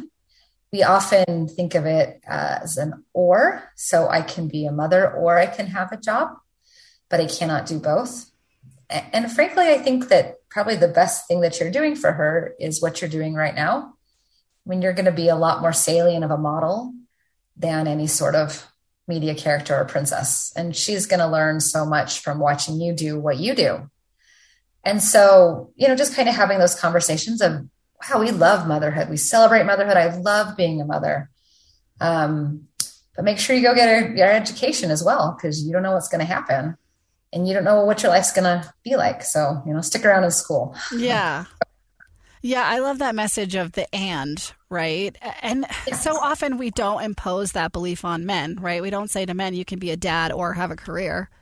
We 0.71 0.83
often 0.83 1.47
think 1.47 1.75
of 1.75 1.85
it 1.85 2.21
uh, 2.29 2.59
as 2.63 2.77
an 2.77 3.03
or. 3.13 3.63
So 3.75 4.07
I 4.07 4.21
can 4.21 4.47
be 4.47 4.65
a 4.65 4.71
mother 4.71 5.11
or 5.11 5.37
I 5.37 5.47
can 5.47 5.67
have 5.67 5.91
a 5.91 5.97
job 5.97 6.29
but 7.11 7.19
I 7.19 7.27
cannot 7.27 7.67
do 7.67 7.77
both. 7.77 8.31
And 8.89 9.31
frankly, 9.31 9.67
I 9.67 9.77
think 9.77 10.07
that 10.07 10.37
probably 10.49 10.75
the 10.75 10.87
best 10.87 11.27
thing 11.27 11.41
that 11.41 11.59
you're 11.59 11.71
doing 11.71 11.95
for 11.95 12.11
her 12.11 12.55
is 12.59 12.81
what 12.81 12.99
you're 12.99 13.09
doing 13.09 13.35
right 13.35 13.53
now. 13.53 13.93
When 14.63 14.81
you're 14.81 14.93
going 14.93 15.05
to 15.05 15.11
be 15.11 15.27
a 15.27 15.35
lot 15.35 15.61
more 15.61 15.73
salient 15.73 16.23
of 16.23 16.31
a 16.31 16.37
model 16.37 16.93
than 17.55 17.87
any 17.87 18.07
sort 18.07 18.35
of 18.35 18.67
media 19.07 19.35
character 19.35 19.75
or 19.75 19.85
princess. 19.85 20.51
And 20.55 20.75
she's 20.75 21.05
going 21.05 21.19
to 21.19 21.27
learn 21.27 21.59
so 21.59 21.85
much 21.85 22.21
from 22.21 22.39
watching 22.39 22.79
you 22.79 22.93
do 22.93 23.19
what 23.19 23.37
you 23.37 23.55
do. 23.55 23.89
And 24.83 25.01
so, 25.01 25.71
you 25.75 25.87
know, 25.87 25.95
just 25.95 26.15
kind 26.15 26.27
of 26.27 26.35
having 26.35 26.59
those 26.59 26.79
conversations 26.79 27.41
of, 27.41 27.67
wow, 28.09 28.19
we 28.19 28.31
love 28.31 28.67
motherhood. 28.67 29.09
We 29.09 29.17
celebrate 29.17 29.65
motherhood. 29.65 29.97
I 29.97 30.15
love 30.15 30.57
being 30.57 30.81
a 30.81 30.85
mother. 30.85 31.29
Um, 31.99 32.67
but 33.15 33.25
make 33.25 33.39
sure 33.39 33.55
you 33.55 33.61
go 33.61 33.75
get 33.75 34.15
your 34.17 34.31
education 34.31 34.91
as 34.91 35.03
well, 35.03 35.35
because 35.35 35.63
you 35.63 35.71
don't 35.71 35.83
know 35.83 35.93
what's 35.93 36.09
going 36.09 36.25
to 36.25 36.25
happen 36.25 36.77
and 37.33 37.47
you 37.47 37.53
don't 37.53 37.63
know 37.63 37.85
what 37.85 38.03
your 38.03 38.11
life's 38.11 38.33
going 38.33 38.43
to 38.43 38.71
be 38.83 38.95
like. 38.95 39.23
So, 39.23 39.61
you 39.65 39.73
know, 39.73 39.81
stick 39.81 40.05
around 40.05 40.23
in 40.23 40.31
school. 40.31 40.75
Yeah. 40.95 41.45
Yeah, 42.43 42.63
I 42.65 42.79
love 42.79 42.99
that 42.99 43.13
message 43.13 43.53
of 43.55 43.73
the 43.73 43.93
and, 43.93 44.51
right? 44.69 45.15
And 45.41 45.65
yes. 45.85 46.03
so 46.03 46.17
often 46.17 46.57
we 46.57 46.71
don't 46.71 47.03
impose 47.03 47.51
that 47.51 47.71
belief 47.71 48.03
on 48.03 48.25
men, 48.25 48.57
right? 48.59 48.81
We 48.81 48.89
don't 48.89 49.11
say 49.11 49.25
to 49.25 49.33
men, 49.33 49.53
you 49.53 49.63
can 49.63 49.77
be 49.77 49.91
a 49.91 49.97
dad 49.97 50.31
or 50.31 50.53
have 50.53 50.71
a 50.71 50.75
career. 50.75 51.29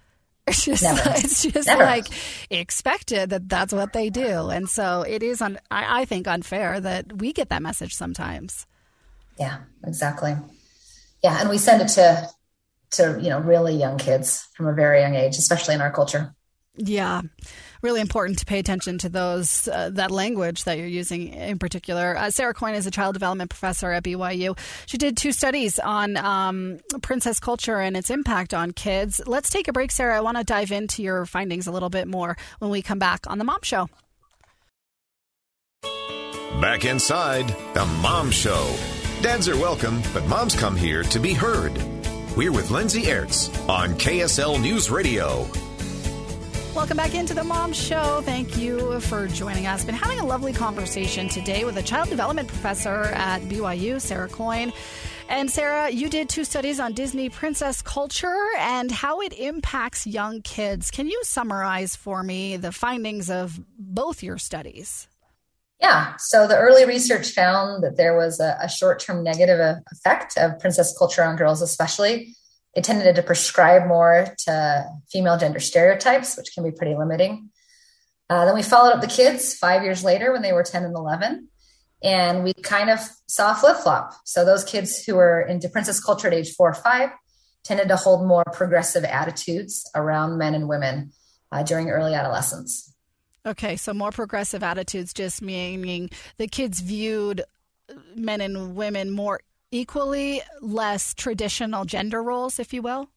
It's 0.50 0.66
just, 0.66 0.84
it's 1.24 1.44
just 1.44 1.68
Never. 1.68 1.84
like 1.84 2.08
expected 2.50 3.30
that 3.30 3.48
that's 3.48 3.72
what 3.72 3.94
they 3.94 4.10
do. 4.10 4.50
And 4.50 4.68
so 4.68 5.04
it 5.04 5.22
is, 5.22 5.44
un- 5.44 5.60
I, 5.70 6.02
I 6.02 6.06
think, 6.06 6.28
unfair 6.28 6.80
that 6.80 7.20
we 7.20 7.34
get 7.34 7.50
that 7.50 7.62
message 7.62 7.94
sometimes. 7.94 8.66
Yeah, 9.40 9.60
exactly. 9.86 10.36
Yeah, 11.24 11.40
and 11.40 11.50
we 11.50 11.60
send 11.60 11.84
it 11.84 11.90
to 11.90 12.28
to 12.92 13.20
you 13.22 13.30
know 13.30 13.40
really 13.40 13.76
young 13.76 13.98
kids 13.98 14.48
from 14.56 14.68
a 14.68 14.74
very 14.74 15.02
young 15.02 15.16
age 15.16 15.38
especially 15.38 15.76
in 15.76 15.82
our 15.82 15.92
culture. 15.92 16.34
Yeah. 16.82 17.22
Really 17.82 18.00
important 18.02 18.40
to 18.40 18.46
pay 18.46 18.60
attention 18.60 18.98
to 19.00 19.10
those 19.10 19.68
uh, 19.68 19.90
that 19.94 20.12
language 20.12 20.64
that 20.64 20.78
you're 20.78 20.88
using 20.88 21.34
in 21.34 21.60
particular. 21.60 22.18
Uh, 22.18 22.32
sarah 22.32 22.54
coyne 22.54 22.76
is 22.76 22.88
a 22.88 22.92
child 22.92 23.14
development 23.14 23.50
professor 23.50 23.92
at 23.92 24.04
byu 24.04 24.58
she 24.86 24.98
did 24.98 25.18
two 25.18 25.32
studies 25.32 25.80
on 25.80 26.18
um, 26.18 26.80
princess 27.02 27.40
culture 27.40 27.80
and 27.80 27.98
its 27.98 28.10
impact 28.10 28.54
on 28.54 28.72
kids. 28.72 29.22
Let's 29.26 29.50
take 29.50 29.68
a 29.68 29.74
break 29.74 29.92
sarah. 29.92 30.18
I 30.18 30.22
want 30.22 30.38
to 30.38 30.44
dive 30.44 30.72
into 30.72 31.04
your 31.04 31.26
findings 31.26 31.68
a 31.68 31.72
little 31.72 31.90
bit 31.90 32.08
more 32.08 32.38
when 32.60 32.72
we 32.72 32.82
come 32.82 33.00
back 33.00 33.28
on 33.28 33.38
the 33.38 33.46
mom 33.46 33.60
show. 33.64 33.90
Back 36.62 36.84
inside 36.86 37.48
the 37.74 37.86
mom 38.02 38.32
show. 38.32 38.76
Dads 39.22 39.50
are 39.50 39.58
welcome 39.58 40.02
but 40.14 40.26
moms 40.28 40.56
come 40.56 40.76
here 40.76 41.04
to 41.04 41.20
be 41.20 41.34
heard 41.34 41.74
we're 42.36 42.52
with 42.52 42.72
Lindsay 42.72 43.04
Aerts 43.04 43.50
on 43.70 43.94
KSL 43.96 44.62
News 44.62 44.90
Radio. 44.90 45.48
Welcome 46.76 46.98
back 46.98 47.16
into 47.16 47.34
the 47.34 47.44
Mom 47.44 47.74
Show. 47.74 48.22
Thank 48.24 48.58
you 48.58 49.00
for 49.02 49.28
joining 49.28 49.66
us. 49.66 49.84
Been 49.84 49.96
having 49.96 50.20
a 50.20 50.26
lovely 50.26 50.54
conversation 50.54 51.28
today 51.28 51.66
with 51.66 51.78
a 51.78 51.84
child 51.84 52.10
development 52.10 52.48
professor 52.48 53.04
at 53.06 53.42
BYU, 53.42 54.00
Sarah 54.00 54.30
Coyne. 54.30 54.72
And 55.28 55.52
Sarah, 55.52 55.90
you 55.90 56.10
did 56.10 56.30
two 56.30 56.44
studies 56.44 56.80
on 56.80 56.94
Disney 56.94 57.30
princess 57.30 57.82
culture 57.82 58.48
and 58.58 58.92
how 58.92 59.22
it 59.22 59.34
impacts 59.34 60.08
young 60.08 60.42
kids. 60.42 60.90
Can 60.90 61.08
you 61.08 61.22
summarize 61.24 61.96
for 61.96 62.24
me 62.24 62.58
the 62.58 62.72
findings 62.72 63.30
of 63.30 63.60
both 63.78 64.24
your 64.24 64.38
studies? 64.38 65.08
Yeah. 65.80 66.16
So 66.18 66.48
the 66.48 66.58
early 66.58 66.86
research 66.86 67.30
found 67.30 67.84
that 67.84 67.96
there 67.96 68.18
was 68.18 68.40
a, 68.40 68.58
a 68.62 68.70
short 68.70 69.00
term 69.00 69.24
negative 69.24 69.78
effect 69.92 70.38
of 70.38 70.60
princess 70.60 70.96
culture 70.98 71.24
on 71.24 71.38
girls, 71.38 71.62
especially. 71.62 72.36
It 72.76 72.84
tended 72.84 73.16
to 73.16 73.24
prescribe 73.24 73.88
more 73.88 74.28
to 74.46 74.86
female 75.12 75.38
gender 75.38 75.60
stereotypes, 75.60 76.38
which 76.38 76.54
can 76.54 76.64
be 76.64 76.72
pretty 76.72 76.96
limiting. 76.96 77.50
Uh, 78.30 78.46
then 78.46 78.54
we 78.54 78.62
followed 78.62 78.94
up 78.94 79.02
the 79.02 79.08
kids 79.08 79.56
five 79.56 79.84
years 79.84 80.04
later 80.04 80.32
when 80.32 80.44
they 80.44 80.54
were 80.54 80.64
10 80.64 80.84
and 80.84 80.96
11. 80.96 81.48
And 82.04 82.44
we 82.44 82.54
kind 82.54 82.90
of 82.90 83.00
saw 83.28 83.54
flip 83.54 83.78
flop. 83.78 84.14
So 84.24 84.46
those 84.46 84.64
kids 84.64 85.04
who 85.04 85.16
were 85.16 85.42
into 85.42 85.68
princess 85.68 86.02
culture 86.02 86.28
at 86.28 86.34
age 86.34 86.54
four 86.54 86.70
or 86.70 86.76
five 86.76 87.10
tended 87.64 87.88
to 87.90 87.96
hold 87.96 88.26
more 88.26 88.46
progressive 88.54 89.04
attitudes 89.04 89.90
around 89.96 90.38
men 90.38 90.54
and 90.54 90.70
women 90.70 91.12
uh, 91.52 91.64
during 91.64 91.90
early 91.90 92.14
adolescence. 92.14 92.94
Okay, 93.46 93.76
so 93.76 93.94
more 93.94 94.12
progressive 94.12 94.64
attitudes 94.64 95.14
just 95.14 95.42
meaning 95.42 96.10
the 96.38 96.48
kids 96.48 96.82
viewed 96.82 97.44
men 98.16 98.42
and 98.42 98.76
women 98.76 99.12
more 99.12 99.42
equally, 99.72 100.42
less 100.62 101.14
traditional 101.14 101.86
gender 101.86 102.22
roles, 102.22 102.60
if 102.60 102.74
you 102.74 102.82
will? 102.82 103.10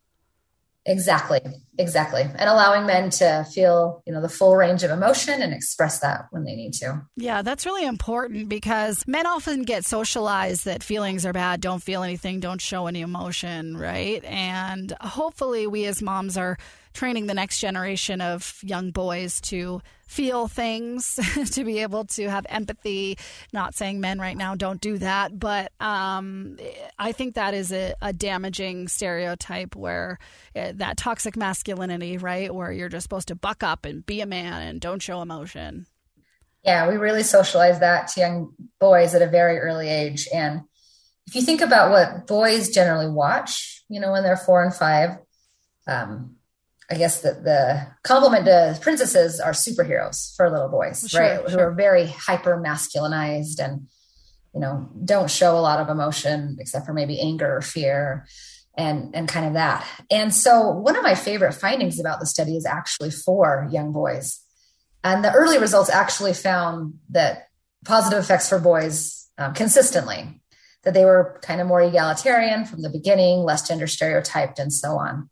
Exactly, 0.85 1.41
exactly. 1.79 2.23
And 2.23 2.51
allowing 2.51 2.87
men 2.87 3.11
to 3.11 3.47
feel, 3.55 4.03
you 4.05 4.13
know, 4.13 4.21
the 4.21 4.29
full 4.29 4.57
range 4.57 4.83
of 4.83 4.91
emotion 4.91 5.41
and 5.41 5.55
express 5.55 6.01
that 6.01 6.27
when 6.31 6.43
they 6.43 6.57
need 6.57 6.73
to. 6.75 7.03
Yeah, 7.17 7.43
that's 7.43 7.65
really 7.65 7.87
important 7.87 8.49
because 8.49 9.07
men 9.07 9.25
often 9.27 9.63
get 9.63 9.85
socialized 9.85 10.65
that 10.65 10.83
feelings 10.83 11.25
are 11.25 11.33
bad, 11.33 11.61
don't 11.61 11.83
feel 11.83 12.03
anything, 12.03 12.41
don't 12.41 12.61
show 12.61 12.89
any 12.89 13.01
emotion, 13.01 13.77
right? 13.77 14.25
And 14.25 14.93
hopefully 15.01 15.69
we 15.69 15.87
as 15.87 16.03
moms 16.03 16.37
are 16.37 16.59
training 16.93 17.27
the 17.27 17.35
next 17.35 17.61
generation 17.61 18.21
of 18.21 18.59
young 18.63 18.91
boys 18.91 19.41
to 19.43 19.81
feel 20.07 20.47
things, 20.47 21.19
to 21.53 21.65
be 21.65 21.79
able 21.81 22.05
to 22.05 22.29
have 22.29 22.47
empathy. 22.49 23.17
Not 23.53 23.75
saying 23.75 24.01
men 24.01 24.21
right 24.21 24.37
now 24.37 24.55
don't 24.55 24.81
do 24.81 24.99
that, 24.99 25.39
but 25.39 25.73
um, 25.81 26.59
I 26.99 27.13
think 27.13 27.35
that 27.35 27.55
is 27.55 27.73
a, 27.73 27.95
a 28.03 28.13
damaging 28.13 28.89
stereotype 28.89 29.75
where 29.75 30.19
uh, 30.55 30.73
that 30.75 30.99
toxic 30.99 31.37
masculinity, 31.37 32.19
right, 32.19 32.55
where 32.55 32.73
you're 32.73 32.91
just 32.91 33.05
supposed 33.05 33.29
to 33.29 33.35
buck 33.35 33.63
up 33.63 33.85
and 33.85 34.05
be 34.05 34.21
a 34.21 34.27
man 34.27 34.63
and 34.63 34.81
don't 34.81 35.01
show 35.01 35.23
emotion. 35.23 35.87
Yeah, 36.63 36.89
we 36.89 36.97
really 36.97 37.25
socialize 37.25 37.81
that 37.81 38.09
to 38.09 38.21
young 38.21 38.55
boys 38.79 39.15
at 39.15 39.23
a 39.23 39.27
very 39.27 39.59
early 39.59 39.89
age. 39.89 40.29
And 40.33 40.61
if 41.27 41.35
you 41.35 41.43
think 41.43 41.61
about 41.61 41.91
what 41.91 42.27
boys 42.27 42.71
generally 42.71 43.09
watch, 43.09 43.83
you 43.89 44.01
know, 44.01 44.13
when 44.13 44.23
they're 44.23 44.37
four 44.37 44.63
and 44.63 44.75
five, 44.75 45.19
um, 45.87 46.37
I 46.93 46.99
guess 46.99 47.23
the, 47.23 47.33
the 47.33 47.87
compliment 48.05 48.45
to 48.45 48.79
princesses 48.83 49.41
are 49.41 49.53
superheroes 49.53 50.37
for 50.37 50.51
little 50.51 50.69
boys, 50.69 51.09
sure, 51.09 51.21
right? 51.23 51.41
Sure. 51.41 51.51
Who 51.51 51.59
are 51.59 51.73
very 51.73 52.07
hyper 52.07 52.63
masculinized 52.63 53.65
and, 53.65 53.89
you 54.53 54.61
know, 54.61 54.91
don't 55.03 55.31
show 55.31 55.57
a 55.57 55.61
lot 55.61 55.81
of 55.81 55.89
emotion 55.89 56.59
except 56.61 56.85
for 56.85 56.93
maybe 56.93 57.19
anger 57.19 57.57
or 57.57 57.63
fear 57.63 58.27
and, 58.77 59.17
and 59.17 59.27
kind 59.27 59.47
of 59.47 59.55
that. 59.55 59.87
And 60.11 60.35
so 60.35 60.69
one 60.69 60.95
of 60.95 61.03
my 61.03 61.15
favorite 61.15 61.55
findings 61.55 61.99
about 61.99 62.21
the 62.21 62.27
study 62.27 62.57
is 62.59 62.67
actually 62.67 63.11
for 63.11 63.67
young 63.71 63.93
boys. 63.93 64.43
And 65.03 65.25
the 65.25 65.33
early 65.33 65.59
results 65.59 65.89
actually 65.89 66.35
found 66.35 66.99
that 67.09 67.49
positive 67.87 68.19
effects 68.19 68.51
for 68.51 68.59
boys 68.59 69.31
um, 69.39 69.55
consistently, 69.55 70.43
that 70.83 70.93
they 70.93 71.07
were 71.07 71.41
kind 71.43 71.63
of 71.63 71.67
more 71.67 71.81
egalitarian 71.81 72.67
from 72.67 72.83
the 72.83 72.91
beginning, 72.91 73.45
less 73.45 73.67
gender 73.67 73.87
stereotyped, 73.87 74.59
and 74.59 74.71
so 74.71 74.99
on. 74.99 75.31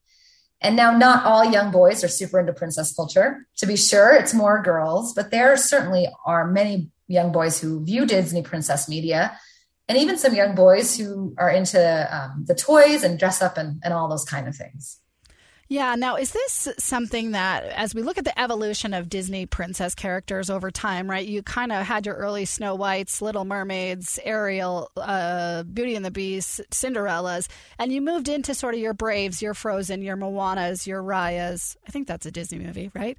And 0.62 0.76
now, 0.76 0.96
not 0.96 1.24
all 1.24 1.50
young 1.50 1.70
boys 1.70 2.04
are 2.04 2.08
super 2.08 2.38
into 2.38 2.52
princess 2.52 2.94
culture. 2.94 3.46
To 3.58 3.66
be 3.66 3.76
sure, 3.76 4.12
it's 4.14 4.34
more 4.34 4.62
girls, 4.62 5.14
but 5.14 5.30
there 5.30 5.56
certainly 5.56 6.08
are 6.26 6.46
many 6.46 6.90
young 7.08 7.32
boys 7.32 7.60
who 7.60 7.84
view 7.84 8.06
Disney 8.06 8.42
princess 8.42 8.88
media, 8.88 9.38
and 9.88 9.98
even 9.98 10.18
some 10.18 10.34
young 10.34 10.54
boys 10.54 10.96
who 10.96 11.34
are 11.38 11.50
into 11.50 11.80
um, 12.14 12.44
the 12.46 12.54
toys 12.54 13.02
and 13.02 13.18
dress 13.18 13.42
up 13.42 13.56
and, 13.56 13.80
and 13.82 13.92
all 13.92 14.08
those 14.08 14.24
kind 14.24 14.46
of 14.46 14.54
things. 14.54 15.00
Yeah. 15.70 15.94
Now, 15.94 16.16
is 16.16 16.32
this 16.32 16.68
something 16.78 17.30
that, 17.30 17.62
as 17.62 17.94
we 17.94 18.02
look 18.02 18.18
at 18.18 18.24
the 18.24 18.38
evolution 18.38 18.92
of 18.92 19.08
Disney 19.08 19.46
princess 19.46 19.94
characters 19.94 20.50
over 20.50 20.72
time, 20.72 21.08
right? 21.08 21.24
You 21.24 21.44
kind 21.44 21.70
of 21.70 21.86
had 21.86 22.06
your 22.06 22.16
early 22.16 22.44
Snow 22.44 22.74
Whites, 22.74 23.22
Little 23.22 23.44
Mermaids, 23.44 24.18
Ariel, 24.24 24.90
uh, 24.96 25.62
Beauty 25.62 25.94
and 25.94 26.04
the 26.04 26.10
Beast, 26.10 26.60
Cinderellas, 26.72 27.46
and 27.78 27.92
you 27.92 28.00
moved 28.00 28.28
into 28.28 28.52
sort 28.52 28.74
of 28.74 28.80
your 28.80 28.94
Braves, 28.94 29.40
your 29.40 29.54
Frozen, 29.54 30.02
your 30.02 30.16
Moanas, 30.16 30.88
your 30.88 31.04
Rayas. 31.04 31.76
I 31.86 31.92
think 31.92 32.08
that's 32.08 32.26
a 32.26 32.32
Disney 32.32 32.58
movie, 32.58 32.90
right? 32.92 33.16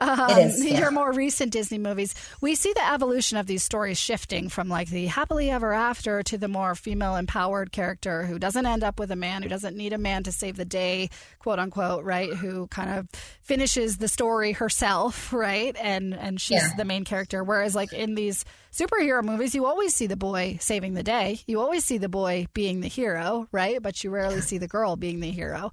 Um, 0.00 0.30
it 0.30 0.46
is. 0.46 0.64
Yeah. 0.72 0.80
Your 0.80 0.90
more 0.90 1.12
recent 1.12 1.52
Disney 1.52 1.78
movies. 1.78 2.16
We 2.40 2.56
see 2.56 2.72
the 2.72 2.92
evolution 2.92 3.38
of 3.38 3.46
these 3.46 3.62
stories 3.62 3.98
shifting 3.98 4.48
from 4.48 4.68
like 4.68 4.88
the 4.88 5.06
happily 5.06 5.50
ever 5.50 5.72
after 5.72 6.22
to 6.24 6.36
the 6.38 6.48
more 6.48 6.74
female 6.74 7.14
empowered 7.14 7.70
character 7.70 8.24
who 8.24 8.40
doesn't 8.40 8.66
end 8.66 8.82
up 8.82 8.98
with 8.98 9.12
a 9.12 9.16
man, 9.16 9.42
who 9.44 9.48
doesn't 9.48 9.76
need 9.76 9.92
a 9.92 9.98
man 9.98 10.24
to 10.24 10.32
save 10.32 10.56
the 10.56 10.64
day, 10.64 11.10
quote 11.38 11.60
unquote 11.60 11.91
right? 12.00 12.32
Who 12.32 12.66
kind 12.68 12.90
of 12.90 13.08
finishes 13.42 13.98
the 13.98 14.08
story 14.08 14.52
herself, 14.52 15.32
right? 15.32 15.76
And 15.80 16.14
and 16.14 16.40
she's 16.40 16.62
yeah. 16.62 16.76
the 16.76 16.84
main 16.84 17.04
character. 17.04 17.42
Whereas 17.42 17.74
like 17.74 17.92
in 17.92 18.14
these 18.14 18.44
superhero 18.72 19.22
movies, 19.22 19.54
you 19.54 19.66
always 19.66 19.94
see 19.94 20.06
the 20.06 20.16
boy 20.16 20.58
saving 20.60 20.94
the 20.94 21.02
day. 21.02 21.40
You 21.46 21.60
always 21.60 21.84
see 21.84 21.98
the 21.98 22.08
boy 22.08 22.46
being 22.54 22.80
the 22.80 22.88
hero, 22.88 23.48
right? 23.52 23.82
But 23.82 24.02
you 24.02 24.10
rarely 24.10 24.40
see 24.40 24.58
the 24.58 24.68
girl 24.68 24.96
being 24.96 25.20
the 25.20 25.30
hero. 25.30 25.72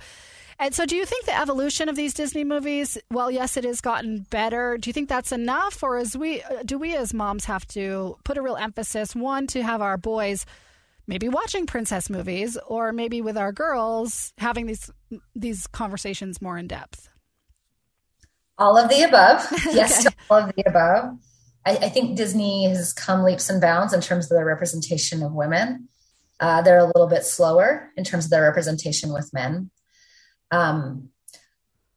And 0.61 0.75
so, 0.75 0.85
do 0.85 0.97
you 0.97 1.05
think 1.05 1.25
the 1.25 1.39
evolution 1.39 1.87
of 1.87 1.95
these 1.95 2.13
Disney 2.13 2.43
movies, 2.43 2.97
well, 3.09 3.31
yes, 3.31 3.55
it 3.55 3.63
has 3.63 3.79
gotten 3.79 4.25
better. 4.29 4.77
Do 4.77 4.89
you 4.89 4.93
think 4.93 5.07
that's 5.07 5.31
enough, 5.31 5.81
or 5.81 5.97
is 5.97 6.17
we 6.17 6.41
uh, 6.41 6.63
do 6.65 6.77
we 6.77 6.95
as 6.97 7.13
moms 7.13 7.45
have 7.45 7.65
to 7.69 8.17
put 8.25 8.37
a 8.37 8.41
real 8.41 8.57
emphasis 8.57 9.15
one 9.15 9.47
to 9.47 9.63
have 9.63 9.81
our 9.81 9.97
boys 9.97 10.45
maybe 11.09 11.27
watching 11.27 11.65
princess 11.65 12.07
movies 12.07 12.55
or 12.67 12.93
maybe 12.93 13.19
with 13.19 13.35
our 13.35 13.51
girls 13.51 14.31
having 14.37 14.67
these 14.67 14.91
these 15.35 15.65
conversations 15.67 16.41
more 16.41 16.57
in 16.57 16.67
depth. 16.67 17.09
All 18.59 18.77
of 18.77 18.89
the 18.89 19.01
above. 19.01 19.45
Yes 19.73 20.05
okay. 20.05 20.15
all 20.29 20.37
of 20.37 20.55
the 20.55 20.63
above. 20.65 21.17
I, 21.65 21.71
I, 21.75 21.89
think 21.89 22.15
disney 22.15 22.69
has 22.69 22.93
come 22.93 23.23
leaps 23.23 23.49
and 23.49 23.59
bounds 23.59 23.91
in 23.91 23.99
terms 23.99 24.25
of 24.25 24.37
their 24.37 24.45
representation 24.45 25.23
of 25.23 25.33
women. 25.33 25.89
Uh, 26.39 26.61
they're 26.61 26.77
a 26.77 26.85
little 26.85 27.07
bit 27.07 27.25
slower 27.25 27.91
in 27.97 28.05
terms 28.05 28.25
of 28.25 28.31
their 28.31 28.43
representation 28.43 29.11
with 29.11 29.33
men. 29.33 29.71
Um, 30.51 31.09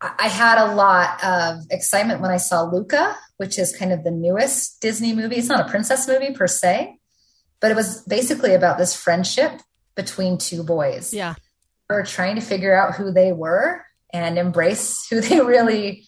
I 0.01 0.27
had 0.27 0.59
a 0.59 0.75
lot 0.75 1.23
of 1.23 1.65
excitement 1.71 2.21
when 2.21 2.33
I 2.33 2.39
saw 2.39 2.63
Luca, 2.63 3.17
which 3.37 3.57
is 3.57 3.77
kind 3.77 3.93
of 3.93 4.03
the 4.03 4.11
newest 4.11 4.81
Disney 4.81 5.15
movie. 5.15 5.37
It's 5.37 5.47
not 5.47 5.65
a 5.65 5.71
princess 5.71 6.09
movie 6.09 6.33
per 6.33 6.49
se, 6.49 6.99
but 7.63 7.71
it 7.71 7.77
was 7.77 8.03
basically 8.03 8.53
about 8.53 8.77
this 8.77 8.95
friendship 8.95 9.63
between 9.95 10.37
two 10.37 10.63
boys. 10.65 11.15
Yeah. 11.15 11.37
Were 11.89 12.03
trying 12.03 12.35
to 12.35 12.43
figure 12.43 12.75
out 12.75 12.97
who 12.97 13.13
they 13.13 13.33
were 13.33 13.87
and 14.13 14.37
embrace 14.37 15.07
who 15.11 15.21
they 15.21 15.41
really 15.41 16.05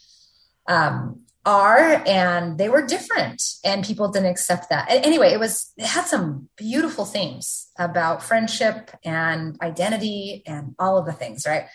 um, 0.69 1.21
are. 1.47 2.03
And 2.07 2.59
they 2.59 2.69
were 2.69 2.85
different 2.85 3.43
and 3.65 3.85
people 3.85 4.09
didn't 4.11 4.31
accept 4.31 4.69
that. 4.71 4.87
Anyway, 4.91 5.33
it 5.33 5.39
was, 5.39 5.73
it 5.77 5.87
had 5.87 6.07
some 6.07 6.49
beautiful 6.57 7.05
themes 7.05 7.69
about 7.79 8.23
friendship 8.23 8.91
and 9.05 9.57
identity 9.63 10.43
and 10.47 10.75
all 10.79 10.99
of 10.99 11.07
the 11.07 11.13
things, 11.13 11.47
right? 11.47 11.67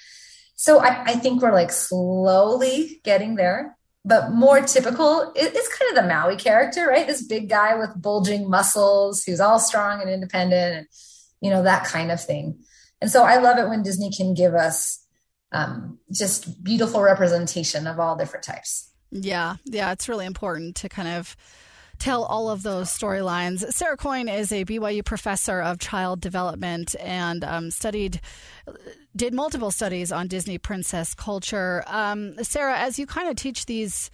So 0.55 0.79
I, 0.79 1.03
I 1.03 1.13
think 1.13 1.41
we're 1.41 1.53
like 1.53 1.71
slowly 1.71 2.99
getting 3.05 3.35
there 3.35 3.77
but 4.05 4.31
more 4.31 4.61
typical 4.61 5.31
it's 5.35 5.77
kind 5.77 5.89
of 5.97 6.03
the 6.03 6.09
Maui 6.09 6.35
character, 6.35 6.87
right? 6.87 7.05
This 7.05 7.21
big 7.21 7.49
guy 7.49 7.75
with 7.75 8.01
bulging 8.01 8.49
muscles 8.49 9.23
who's 9.23 9.39
all 9.39 9.59
strong 9.59 10.01
and 10.01 10.09
independent, 10.09 10.77
and 10.77 10.87
you 11.41 11.49
know 11.49 11.63
that 11.63 11.85
kind 11.85 12.11
of 12.11 12.23
thing. 12.23 12.59
And 13.01 13.09
so 13.09 13.23
I 13.23 13.37
love 13.37 13.57
it 13.57 13.69
when 13.69 13.83
Disney 13.83 14.11
can 14.11 14.33
give 14.33 14.53
us 14.53 15.05
um, 15.51 15.99
just 16.11 16.63
beautiful 16.63 17.01
representation 17.01 17.87
of 17.87 17.99
all 17.99 18.15
different 18.15 18.45
types. 18.45 18.91
Yeah, 19.11 19.55
yeah, 19.65 19.91
it's 19.91 20.09
really 20.09 20.25
important 20.25 20.75
to 20.77 20.89
kind 20.89 21.07
of 21.07 21.35
tell 21.99 22.23
all 22.23 22.49
of 22.49 22.63
those 22.63 22.89
storylines. 22.89 23.71
Sarah 23.73 23.97
Coyne 23.97 24.29
is 24.29 24.51
a 24.51 24.65
BYU 24.65 25.03
professor 25.03 25.61
of 25.61 25.79
child 25.79 26.21
development 26.21 26.95
and 26.99 27.43
um, 27.43 27.71
studied, 27.71 28.21
did 29.15 29.33
multiple 29.33 29.71
studies 29.71 30.11
on 30.11 30.27
Disney 30.27 30.57
princess 30.57 31.13
culture. 31.13 31.83
Um, 31.87 32.41
Sarah, 32.43 32.77
as 32.77 32.97
you 32.97 33.05
kind 33.05 33.29
of 33.29 33.35
teach 33.35 33.65
these 33.65 34.09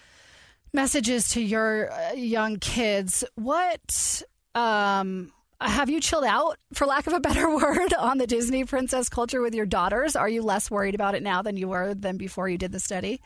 messages 0.74 1.30
to 1.30 1.42
your 1.42 1.92
uh, 1.92 2.14
young 2.14 2.58
kids, 2.58 3.24
what 3.36 4.24
um, 4.54 5.32
have 5.62 5.90
you 5.90 6.02
chilled 6.02 6.26
out, 6.26 6.58
for 6.74 6.86
lack 6.86 7.08
of 7.08 7.14
a 7.14 7.20
better 7.20 7.50
word, 7.56 7.94
on 7.94 8.18
the 8.18 8.28
Disney 8.28 8.66
princess 8.66 9.10
culture 9.10 9.42
with 9.42 9.56
your 9.56 9.66
daughters? 9.66 10.16
Are 10.16 10.30
you 10.30 10.42
less 10.42 10.70
worried 10.70 10.96
about 10.96 11.16
it 11.16 11.24
now 11.24 11.42
than 11.42 11.58
you 11.58 11.68
were 11.68 11.94
than 11.94 12.18
before 12.18 12.50
you 12.50 12.58
did 12.58 12.72
the 12.72 12.80
study? 12.80 13.22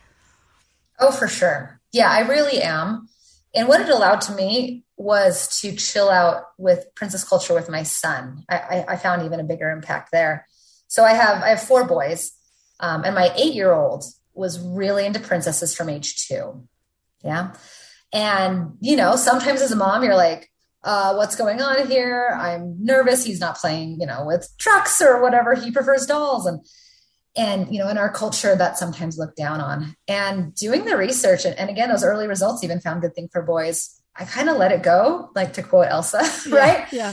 Oh, 0.98 1.10
for 1.10 1.28
sure. 1.28 1.80
Yeah, 1.92 2.10
I 2.10 2.20
really 2.20 2.60
am. 2.60 3.08
And 3.54 3.68
what 3.68 3.80
it 3.80 3.88
allowed 3.88 4.20
to 4.22 4.32
me 4.32 4.84
was 4.96 5.60
to 5.60 5.74
chill 5.74 6.08
out 6.08 6.44
with 6.58 6.94
princess 6.94 7.24
culture 7.24 7.54
with 7.54 7.68
my 7.68 7.82
son. 7.82 8.44
I, 8.48 8.56
I, 8.56 8.84
I 8.90 8.96
found 8.96 9.22
even 9.22 9.40
a 9.40 9.44
bigger 9.44 9.70
impact 9.70 10.10
there. 10.12 10.46
So 10.86 11.04
I 11.04 11.12
have 11.12 11.42
I 11.42 11.50
have 11.50 11.62
four 11.62 11.84
boys, 11.86 12.32
um, 12.80 13.04
and 13.04 13.14
my 13.14 13.32
eight 13.36 13.54
year 13.54 13.72
old 13.72 14.04
was 14.34 14.60
really 14.60 15.06
into 15.06 15.20
princesses 15.20 15.74
from 15.74 15.88
age 15.88 16.26
two. 16.26 16.66
Yeah, 17.24 17.54
and 18.12 18.72
you 18.80 18.96
know 18.96 19.14
sometimes 19.14 19.62
as 19.62 19.70
a 19.70 19.76
mom 19.76 20.02
you're 20.02 20.16
like, 20.16 20.50
uh, 20.82 21.14
what's 21.14 21.36
going 21.36 21.60
on 21.60 21.88
here? 21.88 22.36
I'm 22.40 22.76
nervous. 22.84 23.24
He's 23.24 23.40
not 23.40 23.58
playing, 23.58 24.00
you 24.00 24.06
know, 24.06 24.24
with 24.24 24.48
trucks 24.58 25.00
or 25.00 25.20
whatever. 25.20 25.54
He 25.54 25.70
prefers 25.70 26.06
dolls. 26.06 26.46
And, 26.46 26.64
and, 27.36 27.72
you 27.72 27.78
know, 27.78 27.88
in 27.88 27.98
our 27.98 28.10
culture 28.10 28.56
that's 28.56 28.80
sometimes 28.80 29.18
looked 29.18 29.36
down 29.36 29.60
on 29.60 29.94
and 30.08 30.54
doing 30.54 30.84
the 30.84 30.96
research. 30.96 31.44
And, 31.44 31.56
and 31.58 31.70
again, 31.70 31.88
those 31.88 32.04
early 32.04 32.26
results 32.26 32.64
even 32.64 32.80
found 32.80 33.02
good 33.02 33.14
thing 33.14 33.28
for 33.30 33.42
boys. 33.42 34.00
I 34.16 34.24
kind 34.24 34.48
of 34.48 34.56
let 34.56 34.72
it 34.72 34.82
go, 34.82 35.30
like 35.34 35.52
to 35.54 35.62
quote 35.62 35.86
Elsa, 35.88 36.22
right? 36.50 36.92
Yeah. 36.92 37.12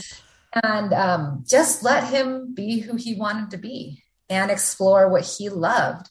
And 0.64 0.92
um, 0.92 1.44
just 1.46 1.84
let 1.84 2.10
him 2.12 2.54
be 2.54 2.80
who 2.80 2.96
he 2.96 3.14
wanted 3.14 3.50
to 3.52 3.58
be 3.58 4.02
and 4.28 4.50
explore 4.50 5.08
what 5.08 5.24
he 5.24 5.48
loved. 5.48 6.10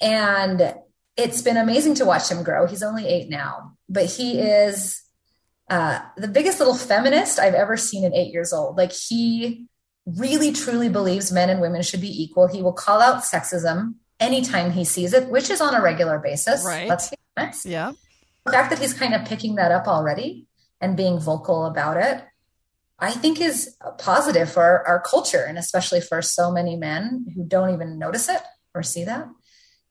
And 0.00 0.74
it's 1.16 1.42
been 1.42 1.56
amazing 1.56 1.94
to 1.96 2.04
watch 2.04 2.30
him 2.30 2.42
grow. 2.42 2.66
He's 2.66 2.82
only 2.82 3.06
eight 3.06 3.30
now, 3.30 3.76
but 3.88 4.06
he 4.06 4.40
is 4.40 5.02
uh, 5.70 6.00
the 6.16 6.28
biggest 6.28 6.58
little 6.58 6.74
feminist 6.74 7.38
I've 7.38 7.54
ever 7.54 7.76
seen 7.76 8.04
at 8.04 8.14
eight 8.14 8.32
years 8.32 8.52
old. 8.52 8.76
Like 8.76 8.92
he 8.92 9.66
really 10.06 10.52
truly 10.52 10.88
believes 10.88 11.32
men 11.32 11.50
and 11.50 11.60
women 11.60 11.82
should 11.82 12.00
be 12.00 12.22
equal. 12.22 12.48
He 12.48 12.62
will 12.62 12.72
call 12.72 13.00
out 13.00 13.22
sexism 13.22 13.94
anytime 14.18 14.72
he 14.72 14.84
sees 14.84 15.12
it, 15.12 15.28
which 15.28 15.50
is 15.50 15.60
on 15.60 15.74
a 15.74 15.82
regular 15.82 16.18
basis. 16.18 16.64
Right. 16.64 16.88
Let's 16.88 17.10
be 17.10 17.16
honest. 17.36 17.66
Yeah. 17.66 17.92
The 18.44 18.52
fact 18.52 18.70
that 18.70 18.78
he's 18.78 18.94
kind 18.94 19.14
of 19.14 19.24
picking 19.24 19.56
that 19.56 19.70
up 19.70 19.86
already 19.86 20.46
and 20.80 20.96
being 20.96 21.20
vocal 21.20 21.66
about 21.66 21.96
it, 21.96 22.24
I 22.98 23.12
think 23.12 23.40
is 23.40 23.76
positive 23.98 24.50
for 24.50 24.62
our, 24.62 24.86
our 24.86 25.00
culture 25.00 25.44
and 25.44 25.58
especially 25.58 26.00
for 26.00 26.22
so 26.22 26.50
many 26.50 26.76
men 26.76 27.26
who 27.34 27.44
don't 27.44 27.72
even 27.72 27.98
notice 27.98 28.28
it 28.28 28.40
or 28.74 28.82
see 28.82 29.04
that. 29.04 29.28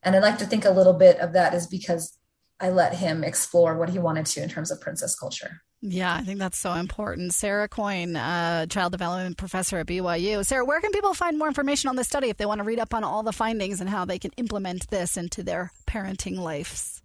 And 0.04 0.16
I'd 0.16 0.24
like 0.24 0.38
to 0.40 0.46
think 0.46 0.66
a 0.66 0.72
little 0.72 0.94
bit 0.94 1.20
of 1.20 1.34
that 1.34 1.54
is 1.54 1.68
because 1.68 2.18
I 2.60 2.70
let 2.70 2.96
him 2.96 3.24
explore 3.24 3.78
what 3.78 3.90
he 3.90 4.00
wanted 4.00 4.26
to 4.28 4.44
in 4.44 4.50
terms 4.50 4.72
of 4.72 4.82
princess 4.82 5.16
culture. 5.16 5.62
Yeah, 5.84 6.14
I 6.14 6.22
think 6.22 6.38
that's 6.38 6.60
so 6.60 6.74
important. 6.74 7.34
Sarah 7.34 7.68
Coyne, 7.68 8.16
uh, 8.16 8.68
child 8.68 8.92
development 8.92 9.38
professor 9.38 9.80
at 9.80 9.88
BYU. 9.88 10.46
Sarah, 10.46 10.64
where 10.64 10.80
can 10.80 10.92
people 10.92 11.16
find 11.16 11.40
more 11.40 11.48
information 11.48 11.90
on 11.90 11.96
this 11.96 12.08
study 12.08 12.30
if 12.30 12.38
they 12.38 12.46
want 12.46 12.60
to 12.60 12.64
read 12.64 12.78
up 12.78 12.94
on 12.94 13.04
all 13.04 13.24
the 13.24 13.34
findings 13.34 13.82
and 13.82 13.90
how 13.90 14.06
they 14.06 14.20
can 14.20 14.32
implement 14.38 14.90
this 14.90 15.18
into 15.18 15.42
their 15.42 15.72
parenting 15.88 16.38
lives? 16.38 17.02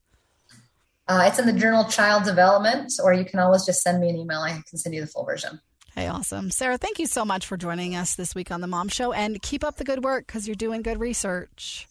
Uh, 1.09 1.25
it's 1.27 1.39
in 1.39 1.47
the 1.47 1.53
journal 1.53 1.85
Child 1.85 2.25
Development, 2.25 2.93
or 3.03 3.15
you 3.15 3.25
can 3.25 3.39
always 3.39 3.65
just 3.65 3.81
send 3.81 4.01
me 4.01 4.11
an 4.11 4.17
email. 4.17 4.41
I 4.41 4.51
can 4.51 4.77
send 4.77 4.95
you 4.95 5.01
the 5.01 5.07
full 5.07 5.25
version. 5.25 5.61
Hey, 5.95 6.09
awesome. 6.09 6.51
Sarah, 6.51 6.77
thank 6.77 6.99
you 6.99 7.07
so 7.07 7.25
much 7.25 7.47
for 7.47 7.57
joining 7.57 7.97
us 7.97 8.17
this 8.17 8.35
week 8.35 8.51
on 8.51 8.61
The 8.61 8.67
Mom 8.67 8.89
Show 8.89 9.13
and 9.13 9.41
keep 9.41 9.65
up 9.65 9.77
the 9.77 9.85
good 9.85 10.05
work 10.05 10.27
because 10.27 10.47
you're 10.47 10.55
doing 10.55 10.83
good 10.83 11.01
research. 11.01 11.89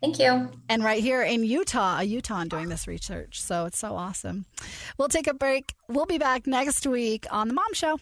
Thank 0.00 0.18
you. 0.20 0.50
And 0.68 0.84
right 0.84 1.02
here 1.02 1.22
in 1.22 1.42
Utah, 1.44 1.98
a 1.98 2.04
Utah 2.04 2.44
doing 2.44 2.68
this 2.68 2.86
research. 2.86 3.40
So 3.40 3.66
it's 3.66 3.78
so 3.78 3.96
awesome. 3.96 4.46
We'll 4.96 5.08
take 5.08 5.26
a 5.26 5.34
break. 5.34 5.74
We'll 5.88 6.06
be 6.06 6.18
back 6.18 6.46
next 6.46 6.86
week 6.86 7.26
on 7.30 7.48
The 7.48 7.54
Mom 7.54 7.72
Show. 7.72 7.98